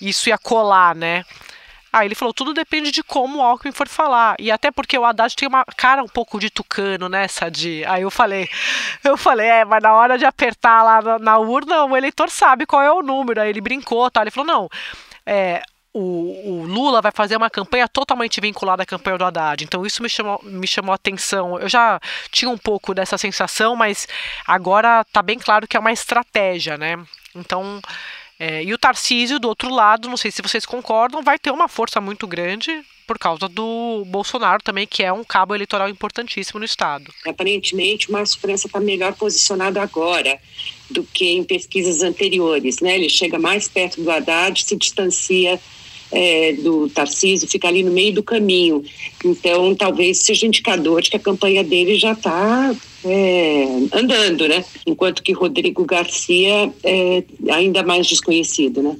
isso 0.00 0.28
ia 0.28 0.38
colar, 0.38 0.94
né? 0.94 1.24
Aí 1.92 2.06
ele 2.06 2.14
falou, 2.14 2.34
tudo 2.34 2.52
depende 2.52 2.90
de 2.90 3.02
como 3.02 3.38
o 3.38 3.42
Alckmin 3.42 3.72
for 3.72 3.88
falar. 3.88 4.36
E 4.38 4.50
até 4.50 4.70
porque 4.70 4.98
o 4.98 5.04
Haddad 5.04 5.34
tem 5.34 5.48
uma 5.48 5.64
cara 5.64 6.02
um 6.02 6.08
pouco 6.08 6.38
de 6.38 6.50
tucano, 6.50 7.08
né, 7.08 7.26
Sadi? 7.26 7.84
Aí 7.86 8.02
eu 8.02 8.10
falei, 8.10 8.46
eu 9.02 9.16
falei, 9.16 9.46
é, 9.46 9.64
mas 9.64 9.82
na 9.82 9.94
hora 9.94 10.18
de 10.18 10.26
apertar 10.26 10.82
lá 10.82 11.00
na, 11.00 11.18
na 11.18 11.38
urna, 11.38 11.84
o 11.84 11.96
eleitor 11.96 12.28
sabe 12.28 12.66
qual 12.66 12.82
é 12.82 12.92
o 12.92 13.02
número. 13.02 13.40
Aí 13.40 13.48
ele 13.48 13.62
brincou, 13.62 14.10
tá? 14.10 14.20
Ele 14.20 14.30
falou, 14.30 14.46
não, 14.46 14.68
é, 15.24 15.62
o, 15.98 16.60
o, 16.60 16.64
Lula 16.64 17.00
vai 17.00 17.10
fazer 17.10 17.36
uma 17.36 17.48
campanha 17.48 17.88
totalmente 17.88 18.38
vinculada 18.38 18.82
à 18.82 18.86
campanha 18.86 19.16
do 19.16 19.24
Haddad. 19.24 19.64
Então 19.64 19.86
isso 19.86 20.02
me 20.02 20.08
chamou, 20.10 20.38
me 20.44 20.66
chamou 20.66 20.92
a 20.92 20.96
atenção. 20.96 21.58
Eu 21.58 21.68
já 21.68 21.98
tinha 22.30 22.50
um 22.50 22.58
pouco 22.58 22.92
dessa 22.92 23.16
sensação, 23.16 23.74
mas 23.74 24.06
agora 24.46 25.02
tá 25.04 25.22
bem 25.22 25.38
claro 25.38 25.66
que 25.66 25.76
é 25.76 25.80
uma 25.80 25.92
estratégia, 25.92 26.76
né? 26.76 27.02
Então. 27.34 27.80
É, 28.38 28.62
e 28.62 28.74
o 28.74 28.76
Tarcísio, 28.76 29.40
do 29.40 29.48
outro 29.48 29.70
lado, 29.70 30.10
não 30.10 30.16
sei 30.18 30.30
se 30.30 30.42
vocês 30.42 30.66
concordam, 30.66 31.22
vai 31.22 31.38
ter 31.38 31.50
uma 31.50 31.68
força 31.68 32.02
muito 32.02 32.26
grande 32.26 32.84
por 33.06 33.18
causa 33.18 33.48
do 33.48 34.04
Bolsonaro 34.08 34.62
também, 34.62 34.86
que 34.86 35.02
é 35.02 35.10
um 35.10 35.24
cabo 35.24 35.54
eleitoral 35.54 35.88
importantíssimo 35.88 36.58
no 36.58 36.66
Estado. 36.66 37.10
Aparentemente, 37.24 38.10
o 38.10 38.12
Márcio 38.12 38.38
França 38.38 38.66
está 38.66 38.78
melhor 38.78 39.14
posicionado 39.14 39.80
agora 39.80 40.38
do 40.90 41.02
que 41.02 41.24
em 41.24 41.44
pesquisas 41.44 42.02
anteriores. 42.02 42.80
Né? 42.80 42.96
Ele 42.96 43.08
chega 43.08 43.38
mais 43.38 43.68
perto 43.68 44.02
do 44.02 44.10
Haddad, 44.10 44.62
se 44.62 44.76
distancia 44.76 45.58
é, 46.16 46.52
do 46.54 46.88
Tarcísio, 46.88 47.46
fica 47.46 47.68
ali 47.68 47.82
no 47.82 47.92
meio 47.92 48.14
do 48.14 48.22
caminho. 48.22 48.82
Então, 49.22 49.74
talvez 49.74 50.22
seja 50.22 50.46
indicador 50.46 51.02
de 51.02 51.10
que 51.10 51.16
a 51.16 51.20
campanha 51.20 51.62
dele 51.62 51.96
já 51.96 52.12
está 52.12 52.74
é, 53.04 53.66
andando, 53.92 54.48
né? 54.48 54.64
Enquanto 54.86 55.22
que 55.22 55.32
Rodrigo 55.32 55.84
Garcia 55.84 56.72
é 56.82 57.22
ainda 57.50 57.82
mais 57.82 58.06
desconhecido, 58.06 58.82
né? 58.82 58.96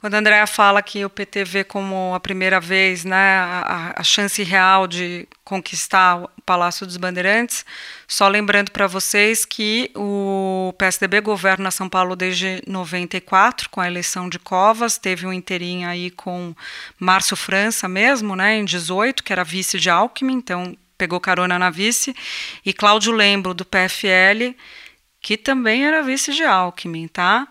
Quando 0.00 0.14
a 0.14 0.18
Andrea 0.18 0.46
fala 0.46 0.80
que 0.80 1.04
o 1.04 1.10
PT 1.10 1.44
vê 1.44 1.62
como 1.62 2.14
a 2.14 2.20
primeira 2.20 2.58
vez 2.58 3.04
né, 3.04 3.36
a, 3.36 3.92
a 3.96 4.02
chance 4.02 4.42
real 4.42 4.86
de 4.86 5.28
conquistar 5.44 6.22
o 6.22 6.30
Palácio 6.46 6.86
dos 6.86 6.96
Bandeirantes, 6.96 7.66
só 8.08 8.26
lembrando 8.26 8.70
para 8.70 8.86
vocês 8.86 9.44
que 9.44 9.90
o 9.94 10.72
PSDB 10.78 11.20
governa 11.20 11.70
São 11.70 11.86
Paulo 11.86 12.16
desde 12.16 12.62
94, 12.66 13.68
com 13.68 13.78
a 13.78 13.86
eleição 13.86 14.30
de 14.30 14.38
Covas, 14.38 14.96
teve 14.96 15.26
um 15.26 15.34
inteirinho 15.34 15.86
aí 15.86 16.10
com 16.10 16.54
Márcio 16.98 17.36
França 17.36 17.86
mesmo, 17.86 18.34
né, 18.34 18.56
em 18.56 18.64
18, 18.64 19.22
que 19.22 19.34
era 19.34 19.44
vice 19.44 19.78
de 19.78 19.90
Alckmin, 19.90 20.32
então 20.32 20.74
pegou 20.96 21.20
carona 21.20 21.58
na 21.58 21.68
vice, 21.68 22.16
e 22.64 22.72
Cláudio 22.72 23.12
Lembro, 23.12 23.52
do 23.52 23.66
PFL, 23.66 24.56
que 25.20 25.36
também 25.36 25.84
era 25.84 26.02
vice 26.02 26.32
de 26.32 26.42
Alckmin, 26.42 27.06
tá? 27.06 27.46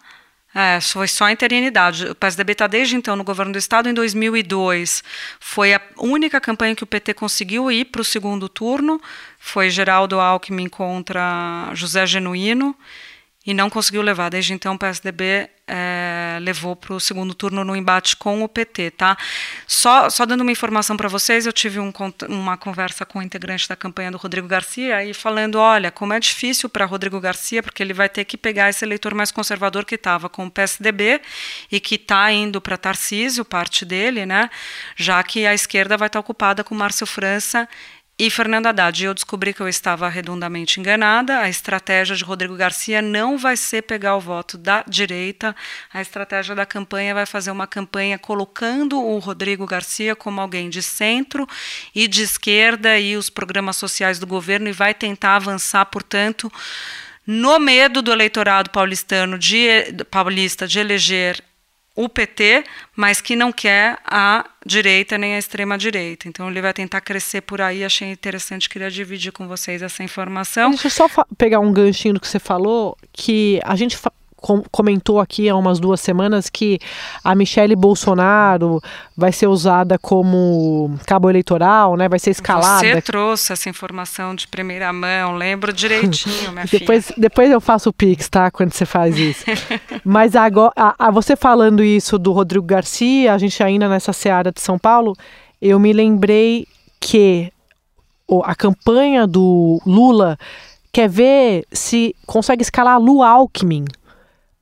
É, 0.54 0.82
foi 0.82 1.08
só 1.08 1.26
a 1.26 1.32
interinidade. 1.32 2.06
O 2.06 2.16
PSDB 2.16 2.54
está 2.54 2.66
desde 2.66 2.96
então 2.96 3.16
no 3.16 3.24
governo 3.24 3.52
do 3.52 3.60
Estado. 3.60 3.88
Em 3.88 3.94
2002, 3.94 5.04
foi 5.40 5.74
a 5.74 5.82
única 5.98 6.42
campanha 6.42 6.76
que 6.76 6.84
o 6.84 6.88
PT 6.88 7.14
conseguiu 7.14 7.72
ir 7.72 7.86
para 7.86 8.02
o 8.02 8.06
segundo 8.06 8.50
turno. 8.50 9.00
Foi 9.38 9.70
Geraldo 9.70 10.20
Alckmin 10.20 10.68
contra 10.68 11.70
José 11.76 12.06
Genuíno 12.08 12.76
e 13.50 13.54
não 13.56 13.68
conseguiu 13.68 14.04
levar. 14.04 14.30
Desde 14.30 14.54
então, 14.54 14.76
o 14.76 14.78
PSDB 14.78 15.50
é, 15.66 16.38
levou 16.40 16.76
para 16.76 16.94
o 16.94 17.00
segundo 17.00 17.34
turno 17.34 17.64
no 17.64 17.76
embate 17.76 18.16
com 18.16 18.44
o 18.44 18.48
PT. 18.48 18.92
Tá? 18.92 19.18
Só, 19.66 20.08
só 20.08 20.24
dando 20.24 20.42
uma 20.42 20.52
informação 20.52 20.96
para 20.96 21.10
vocês, 21.10 21.48
eu 21.48 21.52
tive 21.52 21.80
um, 21.80 21.92
uma 22.28 22.58
conversa 22.58 23.08
com 23.08 23.18
o 23.18 23.24
integrante 23.24 23.68
da 23.68 23.76
campanha 23.76 24.12
do 24.12 24.20
Rodrigo 24.20 24.48
Garcia 24.48 25.04
e 25.04 25.16
falando, 25.16 25.56
olha, 25.56 25.90
como 25.90 26.14
é 26.14 26.20
difícil 26.20 26.70
para 26.70 26.86
Rodrigo 26.86 27.20
Garcia, 27.20 27.64
porque 27.64 27.82
ele 27.82 27.92
vai 27.92 28.08
ter 28.08 28.24
que 28.24 28.38
pegar 28.38 28.70
esse 28.70 28.86
eleitor 28.86 29.16
mais 29.16 29.32
conservador 29.32 29.84
que 29.84 29.96
estava 29.96 30.30
com 30.30 30.46
o 30.46 30.52
PSDB 30.52 31.20
e 31.72 31.80
que 31.80 31.96
está 31.96 32.32
indo 32.32 32.62
para 32.62 32.78
Tarcísio, 32.78 33.44
parte 33.44 33.84
dele, 33.84 34.28
né? 34.28 34.48
já 34.96 35.24
que 35.24 35.48
a 35.48 35.56
esquerda 35.56 35.98
vai 35.98 36.06
estar 36.06 36.18
tá 36.18 36.22
ocupada 36.22 36.64
com 36.64 36.76
Márcio 36.76 37.08
França 37.08 37.68
e 38.20 38.30
Fernando 38.30 38.68
Haddad, 38.68 39.06
eu 39.06 39.14
descobri 39.14 39.54
que 39.54 39.62
eu 39.62 39.70
estava 39.70 40.10
redondamente 40.10 40.78
enganada. 40.78 41.40
A 41.40 41.48
estratégia 41.48 42.18
de 42.18 42.24
Rodrigo 42.26 42.54
Garcia 42.54 43.02
não 43.02 43.38
vai 43.38 43.56
ser 43.56 43.84
pegar 43.84 44.18
o 44.18 44.20
voto 44.20 44.58
da 44.58 44.84
direita. 44.86 45.56
A 45.94 46.02
estratégia 46.02 46.54
da 46.54 46.66
campanha 46.66 47.14
vai 47.14 47.26
fazer 47.26 47.50
uma 47.50 47.66
campanha 47.66 48.20
colocando 48.20 49.02
o 49.02 49.20
Rodrigo 49.20 49.66
Garcia 49.66 50.18
como 50.18 50.42
alguém 50.42 50.70
de 50.70 50.84
centro 50.84 51.48
e 51.96 52.10
de 52.10 52.22
esquerda 52.24 53.00
e 53.00 53.16
os 53.16 53.30
programas 53.30 53.78
sociais 53.78 54.20
do 54.20 54.28
governo 54.28 54.68
e 54.68 54.74
vai 54.74 54.94
tentar 54.94 55.38
avançar, 55.38 55.86
portanto, 55.86 56.52
no 57.26 57.58
medo 57.58 58.02
do 58.02 58.12
eleitorado 58.12 58.70
paulistano 58.70 59.40
de, 59.40 59.94
paulista 60.12 60.68
de 60.68 60.78
eleger 60.80 61.42
o 62.00 62.08
PT, 62.08 62.64
mas 62.96 63.20
que 63.20 63.36
não 63.36 63.52
quer 63.52 64.00
a 64.06 64.46
direita 64.66 65.18
nem 65.18 65.36
a 65.36 65.38
extrema 65.38 65.78
direita. 65.78 66.30
Então 66.30 66.50
ele 66.50 66.62
vai 66.62 66.74
tentar 66.74 67.02
crescer 67.02 67.42
por 67.42 67.60
aí. 67.60 67.84
Achei 67.84 68.10
interessante, 68.10 68.70
queria 68.70 68.90
dividir 68.90 69.34
com 69.34 69.50
vocês 69.50 69.82
essa 69.82 70.02
informação. 70.02 70.70
Deixa 70.70 70.88
eu 70.88 70.92
só 70.92 71.10
pegar 71.38 71.60
um 71.60 71.74
ganchinho 71.74 72.14
do 72.14 72.22
que 72.22 72.28
você 72.28 72.40
falou, 72.40 72.98
que 73.12 73.60
a 73.66 73.76
gente 73.76 73.98
comentou 74.72 75.20
aqui 75.20 75.50
há 75.50 75.56
umas 75.56 75.80
duas 75.80 76.00
semanas 76.00 76.50
que 76.50 76.80
a 77.24 77.36
Michelle 77.36 77.76
Bolsonaro 77.76 78.82
vai 79.16 79.32
ser 79.32 79.48
usada 79.48 79.98
como 80.00 80.98
cabo 81.06 81.30
eleitoral, 81.30 81.96
né? 81.96 82.08
Vai 82.08 82.20
ser 82.20 82.32
escalada. 82.32 82.80
Você 82.80 83.02
trouxe 83.02 83.54
essa 83.54 83.70
informação 83.70 84.34
de 84.34 84.48
primeira 84.48 84.92
mão, 84.94 85.36
lembro 85.36 85.74
direitinho, 85.74 86.52
minha 86.52 86.66
depois, 86.72 87.08
filha. 87.08 87.16
Depois 87.18 87.52
eu 87.52 87.60
faço 87.60 87.90
o 87.90 87.94
pix, 87.94 88.30
tá? 88.30 88.50
Quando 88.50 88.74
você 88.74 88.86
faz 88.86 89.18
isso. 89.18 89.46
Mas 90.04 90.36
agora, 90.36 90.72
a, 90.76 90.96
a, 91.08 91.12
você 91.12 91.36
falando 91.36 91.84
isso 91.84 92.18
do 92.18 92.32
Rodrigo 92.32 92.66
Garcia, 92.66 93.34
a 93.34 93.38
gente 93.38 93.62
ainda 93.62 93.90
nessa 93.90 94.14
seara 94.14 94.52
de 94.52 94.62
São 94.62 94.80
Paulo, 94.80 95.16
eu 95.62 95.80
me 95.80 95.92
lembrei 95.92 96.66
que 97.00 97.52
a 98.44 98.56
campanha 98.56 99.26
do 99.26 99.82
Lula 99.86 100.38
quer 100.92 101.10
ver 101.10 101.66
se 101.72 102.16
consegue 102.26 102.62
escalar 102.62 102.96
a 102.96 102.98
Lu 102.98 103.22
Alckmin 103.24 103.86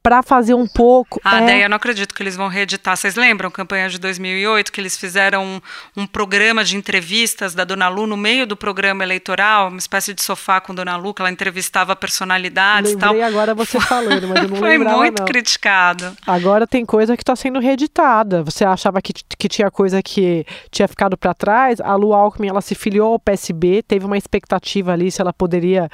para 0.07 0.23
fazer 0.23 0.53
um 0.53 0.65
pouco. 0.65 1.19
Ah, 1.21 1.41
é... 1.41 1.45
daí 1.45 1.61
eu 1.63 1.69
não 1.69 1.75
acredito 1.75 2.15
que 2.15 2.23
eles 2.23 2.37
vão 2.37 2.47
reeditar. 2.47 2.95
Vocês 2.95 3.17
lembram, 3.17 3.51
campanha 3.51 3.89
de 3.89 3.99
2008, 3.99 4.71
que 4.71 4.79
eles 4.79 4.97
fizeram 4.97 5.43
um, 5.43 5.61
um, 5.97 6.07
programa 6.07 6.63
de 6.63 6.77
entrevistas 6.77 7.53
da 7.53 7.65
Dona 7.65 7.89
Lu 7.89 8.07
no 8.07 8.15
meio 8.15 8.47
do 8.47 8.55
programa 8.55 9.03
eleitoral, 9.03 9.67
uma 9.67 9.77
espécie 9.77 10.13
de 10.13 10.23
sofá 10.23 10.61
com 10.61 10.73
Dona 10.73 10.95
Lu, 10.95 11.13
que 11.13 11.21
ela 11.21 11.29
entrevistava 11.29 11.93
personalidades 11.93 12.93
e 12.93 12.97
tal. 12.97 13.21
agora 13.21 13.53
você 13.53 13.81
falando, 13.81 14.29
mas 14.29 14.43
eu 14.43 14.47
não 14.47 14.55
Foi 14.55 14.77
muito 14.77 15.19
não. 15.19 15.25
criticado. 15.25 16.15
Agora 16.25 16.65
tem 16.65 16.85
coisa 16.85 17.17
que 17.17 17.23
está 17.23 17.35
sendo 17.35 17.59
reeditada. 17.59 18.43
Você 18.43 18.63
achava 18.63 19.01
que, 19.01 19.11
que 19.37 19.49
tinha 19.49 19.69
coisa 19.69 20.01
que 20.01 20.45
tinha 20.71 20.87
ficado 20.87 21.17
para 21.17 21.33
trás. 21.33 21.81
A 21.81 21.95
Lu 21.95 22.13
Alckmin, 22.13 22.47
ela 22.47 22.61
se 22.61 22.75
filiou 22.75 23.11
ao 23.11 23.19
PSB, 23.19 23.83
teve 23.83 24.05
uma 24.05 24.17
expectativa 24.17 24.93
ali 24.93 25.11
se 25.11 25.19
ela 25.19 25.33
poderia... 25.33 25.89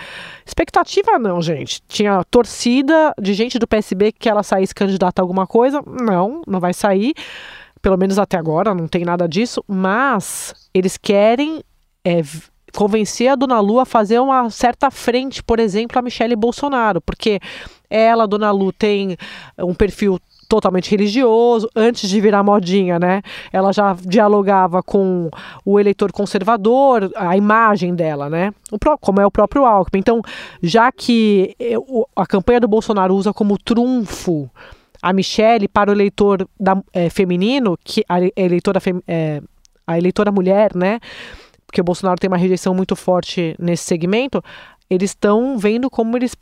Expectativa 0.45 1.17
não, 1.17 1.41
gente. 1.41 1.81
Tinha 1.87 2.23
torcida 2.25 3.11
de 3.19 3.33
gente 3.33 3.57
do 3.57 3.65
PSB 3.65 4.02
que 4.11 4.29
ela 4.29 4.43
saísse 4.43 4.73
candidata 4.73 5.21
a 5.21 5.23
alguma 5.23 5.47
coisa. 5.47 5.81
Não, 5.85 6.41
não 6.47 6.59
vai 6.59 6.73
sair. 6.73 7.13
Pelo 7.81 7.97
menos 7.97 8.17
até 8.17 8.37
agora, 8.37 8.73
não 8.73 8.87
tem 8.87 9.03
nada 9.03 9.27
disso. 9.27 9.63
Mas 9.67 10.53
eles 10.73 10.97
querem 10.97 11.63
é, 12.05 12.21
convencer 12.73 13.29
a 13.29 13.35
Dona 13.35 13.59
Lu 13.59 13.79
a 13.79 13.85
fazer 13.85 14.19
uma 14.19 14.49
certa 14.49 14.89
frente, 14.89 15.43
por 15.43 15.59
exemplo, 15.59 15.97
a 15.97 16.01
Michele 16.01 16.35
Bolsonaro, 16.35 16.99
porque 17.01 17.39
ela, 17.89 18.27
Dona 18.27 18.51
Lu, 18.51 18.73
tem 18.73 19.15
um 19.57 19.73
perfil 19.73 20.19
totalmente 20.53 20.91
religioso, 20.91 21.67
antes 21.75 22.07
de 22.07 22.21
virar 22.21 22.43
modinha, 22.43 22.99
né? 22.99 23.23
Ela 23.51 23.73
já 23.73 23.97
dialogava 24.05 24.83
com 24.83 25.27
o 25.65 25.79
eleitor 25.79 26.11
conservador, 26.11 27.11
a 27.15 27.35
imagem 27.35 27.95
dela, 27.95 28.29
né? 28.29 28.53
Como 29.01 29.19
é 29.19 29.25
o 29.25 29.31
próprio 29.31 29.65
Alckmin. 29.65 29.99
Então, 29.99 30.21
já 30.61 30.91
que 30.91 31.55
a 32.15 32.27
campanha 32.27 32.59
do 32.59 32.67
Bolsonaro 32.67 33.15
usa 33.15 33.33
como 33.33 33.57
trunfo 33.57 34.47
a 35.01 35.11
Michelle 35.11 35.67
para 35.67 35.89
o 35.89 35.93
eleitor 35.93 36.47
da, 36.59 36.79
é, 36.93 37.09
feminino, 37.09 37.75
que 37.83 38.05
a 38.07 38.19
eleitora, 38.37 38.79
é, 39.07 39.41
a 39.87 39.97
eleitora 39.97 40.31
mulher, 40.31 40.75
né? 40.75 40.99
Porque 41.65 41.81
o 41.81 41.83
Bolsonaro 41.83 42.19
tem 42.19 42.27
uma 42.27 42.37
rejeição 42.37 42.75
muito 42.75 42.95
forte 42.95 43.55
nesse 43.57 43.85
segmento, 43.85 44.39
eles 44.87 45.09
estão 45.09 45.57
vendo 45.57 45.89
como 45.89 46.15
eles 46.15 46.35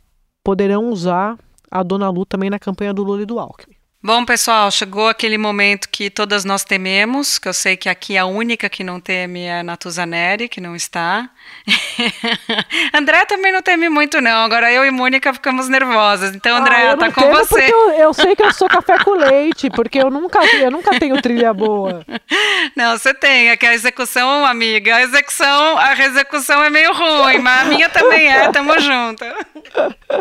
poderão 0.44 0.90
usar 0.90 1.38
a 1.70 1.82
Dona 1.82 2.10
Lu 2.10 2.26
também 2.26 2.50
na 2.50 2.58
campanha 2.58 2.92
do 2.92 3.02
Lula 3.02 3.22
e 3.22 3.26
do 3.26 3.38
Alckmin. 3.38 3.80
Bom, 4.04 4.24
pessoal, 4.24 4.68
chegou 4.68 5.06
aquele 5.06 5.38
momento 5.38 5.88
que 5.88 6.10
todas 6.10 6.44
nós 6.44 6.64
tememos, 6.64 7.38
que 7.38 7.46
eu 7.46 7.54
sei 7.54 7.76
que 7.76 7.88
aqui 7.88 8.18
a 8.18 8.26
única 8.26 8.68
que 8.68 8.82
não 8.82 8.98
teme 8.98 9.42
é 9.42 9.60
a 9.60 9.62
Natuzaneri, 9.62 10.48
que 10.48 10.60
não 10.60 10.74
está. 10.74 11.30
André 12.92 13.24
também 13.26 13.52
não 13.52 13.62
teme 13.62 13.88
muito, 13.88 14.20
não. 14.20 14.42
Agora 14.42 14.72
eu 14.72 14.84
e 14.84 14.90
Mônica 14.90 15.32
ficamos 15.32 15.68
nervosas. 15.68 16.34
Então, 16.34 16.56
André, 16.56 16.88
ah, 16.88 16.96
tá 16.96 17.12
com 17.12 17.30
você. 17.30 17.72
Eu, 17.72 17.90
eu, 17.92 18.12
sei 18.12 18.34
que 18.34 18.42
eu 18.42 18.52
sou 18.52 18.68
café 18.68 18.98
com 18.98 19.12
leite, 19.12 19.70
porque 19.70 20.00
eu 20.00 20.10
nunca, 20.10 20.44
eu 20.56 20.72
nunca 20.72 20.98
tenho 20.98 21.22
trilha 21.22 21.54
boa. 21.54 22.04
Não, 22.74 22.98
você 22.98 23.14
tem. 23.14 23.50
É 23.50 23.56
que 23.56 23.66
a 23.66 23.72
execução, 23.72 24.44
amiga, 24.44 24.96
a 24.96 25.02
execução, 25.02 25.78
a 25.78 25.92
execução 25.92 26.64
é 26.64 26.70
meio 26.70 26.92
ruim, 26.92 27.38
mas 27.38 27.60
a 27.60 27.64
minha 27.66 27.88
também 27.88 28.26
é. 28.26 28.50
Tamo 28.50 28.76
junto. 28.80 29.24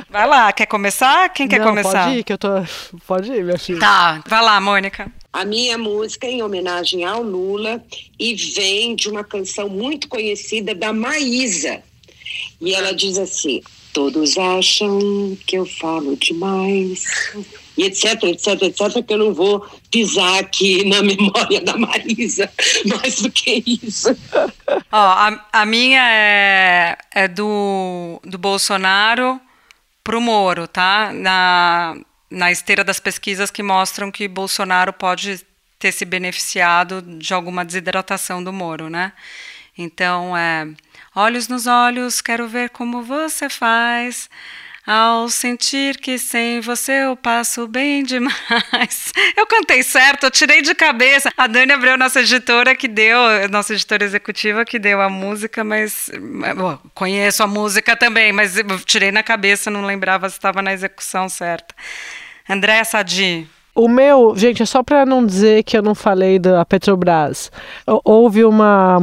Vai 0.07 0.27
lá, 0.27 0.51
quer 0.53 0.67
começar? 0.67 1.29
Quem 1.29 1.47
quer 1.47 1.59
não, 1.59 1.69
começar? 1.69 2.03
Pode 2.05 2.19
ir, 2.19 2.23
que 2.23 2.33
eu 2.33 2.37
tô. 2.37 2.49
Pode 3.07 3.31
ir, 3.31 3.43
minha 3.43 3.57
filha. 3.57 3.70
Tá, 3.79 4.23
vai 4.27 4.43
lá, 4.43 4.59
Mônica. 4.59 5.11
A 5.33 5.45
minha 5.45 5.77
música 5.77 6.27
é 6.27 6.31
em 6.31 6.43
homenagem 6.43 7.05
ao 7.05 7.23
Lula 7.23 7.81
e 8.19 8.35
vem 8.35 8.95
de 8.95 9.09
uma 9.09 9.23
canção 9.23 9.69
muito 9.69 10.09
conhecida 10.09 10.75
da 10.75 10.91
Maísa. 10.91 11.81
E 12.59 12.73
ela 12.73 12.93
diz 12.93 13.17
assim: 13.17 13.61
Todos 13.93 14.37
acham 14.37 15.37
que 15.45 15.57
eu 15.57 15.65
falo 15.65 16.15
demais, 16.17 17.03
e 17.77 17.83
etc, 17.83 18.23
etc, 18.23 18.61
etc, 18.61 19.05
que 19.05 19.13
eu 19.13 19.17
não 19.17 19.33
vou 19.33 19.65
pisar 19.89 20.39
aqui 20.39 20.83
na 20.85 21.01
memória 21.03 21.61
da 21.61 21.77
Marisa 21.77 22.51
mais 22.85 23.21
do 23.21 23.31
que 23.31 23.63
isso. 23.65 24.09
Ó, 24.91 24.97
a, 24.97 25.45
a 25.51 25.65
minha 25.65 26.01
é, 26.09 26.97
é 27.13 27.27
do, 27.27 28.21
do 28.23 28.37
Bolsonaro 28.37 29.39
pro 30.03 30.21
Moro, 30.21 30.67
tá? 30.67 31.11
Na, 31.13 31.95
na 32.31 32.49
esteira 32.49 32.83
das 32.83 32.99
pesquisas 32.99 33.51
que 33.51 33.61
mostram 33.61 34.09
que 34.09 34.27
Bolsonaro 34.27 34.93
pode 34.93 35.45
ter 35.77 35.91
se 35.91 36.05
beneficiado 36.05 37.01
de 37.01 37.33
alguma 37.33 37.65
desidratação 37.65 38.43
do 38.43 38.53
Moro, 38.53 38.89
né? 38.89 39.11
Então, 39.77 40.35
é, 40.37 40.67
olhos 41.15 41.47
nos 41.47 41.67
olhos, 41.67 42.21
quero 42.21 42.47
ver 42.47 42.69
como 42.69 43.03
você 43.03 43.49
faz. 43.49 44.29
Ao 44.85 45.29
sentir 45.29 45.97
que 45.97 46.17
sem 46.17 46.59
você 46.59 47.03
eu 47.03 47.15
passo 47.15 47.67
bem 47.67 48.03
demais. 48.03 49.11
Eu 49.37 49.45
cantei 49.45 49.83
certo, 49.83 50.25
eu 50.25 50.31
tirei 50.31 50.61
de 50.61 50.73
cabeça. 50.73 51.31
A 51.37 51.47
Dani 51.47 51.71
Abreu, 51.71 51.97
nossa 51.97 52.21
editora, 52.21 52.75
que 52.75 52.87
deu, 52.87 53.17
nossa 53.49 53.73
editora 53.73 54.03
executiva, 54.03 54.65
que 54.65 54.77
deu 54.79 55.01
a 55.01 55.09
música, 55.09 55.63
mas. 55.63 56.09
Bom, 56.55 56.77
conheço 56.93 57.43
a 57.43 57.47
música 57.47 57.95
também, 57.95 58.31
mas 58.31 58.55
tirei 58.85 59.11
na 59.11 59.23
cabeça, 59.23 59.71
não 59.71 59.85
lembrava 59.85 60.29
se 60.29 60.35
estava 60.35 60.61
na 60.61 60.73
execução 60.73 61.27
certa. 61.27 61.73
Andréa 62.49 62.83
Sadi. 62.83 63.47
O 63.73 63.87
meu, 63.87 64.33
gente, 64.35 64.61
é 64.61 64.65
só 64.65 64.83
para 64.83 65.05
não 65.05 65.25
dizer 65.25 65.63
que 65.63 65.77
eu 65.77 65.81
não 65.81 65.95
falei 65.95 66.37
da 66.37 66.65
Petrobras. 66.65 67.51
Houve 67.85 68.43
uma. 68.43 68.97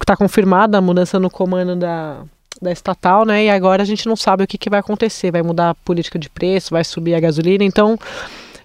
Está 0.00 0.16
confirmada 0.16 0.78
a 0.78 0.80
mudança 0.82 1.18
no 1.18 1.30
comando 1.30 1.74
da, 1.76 2.22
da 2.60 2.70
estatal, 2.70 3.24
né? 3.24 3.44
E 3.44 3.50
agora 3.50 3.82
a 3.82 3.86
gente 3.86 4.06
não 4.06 4.16
sabe 4.16 4.44
o 4.44 4.46
que, 4.46 4.58
que 4.58 4.70
vai 4.70 4.80
acontecer. 4.80 5.30
Vai 5.30 5.42
mudar 5.42 5.70
a 5.70 5.74
política 5.74 6.18
de 6.18 6.28
preço, 6.28 6.70
vai 6.70 6.84
subir 6.84 7.14
a 7.14 7.20
gasolina. 7.20 7.64
Então, 7.64 7.98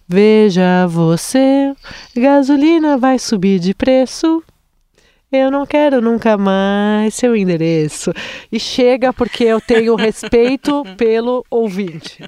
veja 0.08 0.88
você, 0.88 1.74
gasolina 2.16 2.98
vai 2.98 3.18
subir 3.18 3.60
de 3.60 3.74
preço. 3.74 4.44
Eu 5.32 5.52
não 5.52 5.66
quero 5.66 6.02
nunca 6.02 6.38
mais 6.38 7.14
seu 7.16 7.36
endereço. 7.36 8.14
E 8.52 8.60
chega 8.60 9.12
porque 9.12 9.44
eu 9.44 9.60
tenho 9.60 9.96
respeito 9.96 10.84
pelo 10.98 11.46
ouvinte. 11.50 12.24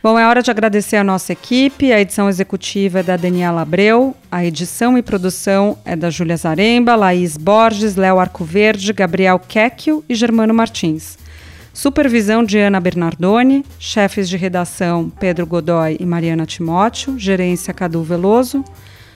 Bom, 0.00 0.16
é 0.16 0.28
hora 0.28 0.42
de 0.42 0.50
agradecer 0.50 0.96
a 0.96 1.02
nossa 1.02 1.32
equipe. 1.32 1.92
A 1.92 2.00
edição 2.00 2.28
executiva 2.28 3.00
é 3.00 3.02
da 3.02 3.16
Daniela 3.16 3.62
Abreu, 3.62 4.14
a 4.30 4.44
edição 4.44 4.96
e 4.96 5.02
produção 5.02 5.76
é 5.84 5.96
da 5.96 6.08
Júlia 6.08 6.36
Zaremba, 6.36 6.94
Laís 6.94 7.36
Borges, 7.36 7.96
Léo 7.96 8.20
Arcoverde, 8.20 8.92
Gabriel 8.92 9.40
Quecchio 9.40 10.04
e 10.08 10.14
Germano 10.14 10.54
Martins. 10.54 11.18
Supervisão 11.74 12.44
de 12.44 12.58
Ana 12.58 12.78
Bernardoni, 12.78 13.64
chefes 13.76 14.28
de 14.28 14.36
redação 14.36 15.10
Pedro 15.18 15.44
Godoy 15.44 15.96
e 15.98 16.06
Mariana 16.06 16.46
Timóteo, 16.46 17.18
gerência 17.18 17.74
Cadu 17.74 18.00
Veloso, 18.04 18.64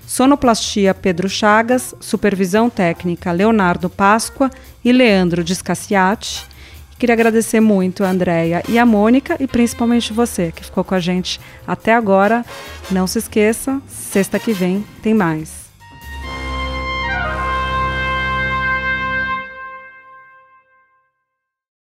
sonoplastia 0.05 0.93
Pedro 0.93 1.29
Chagas, 1.29 1.95
supervisão 2.01 2.69
técnica 2.69 3.31
Leonardo 3.31 3.89
Páscoa 3.89 4.51
e 4.85 4.91
Leandro 4.91 5.45
Discassiati 5.45 6.51
Queria 7.03 7.15
agradecer 7.15 7.59
muito 7.59 8.05
a 8.05 8.11
Andréia 8.11 8.63
e 8.69 8.79
a 8.79 8.87
Mônica 8.87 9.37
e 9.41 9.49
principalmente 9.49 10.13
você 10.13 10.53
que 10.53 10.65
ficou 10.65 10.85
com 10.85 10.95
a 10.95 11.01
gente 11.01 11.41
até 11.67 11.93
agora. 11.93 12.47
Não 12.93 13.09
se 13.09 13.19
esqueça, 13.19 13.83
sexta 13.89 14.39
que 14.39 14.53
vem 14.53 14.87
tem 15.03 15.13
mais. 15.13 15.62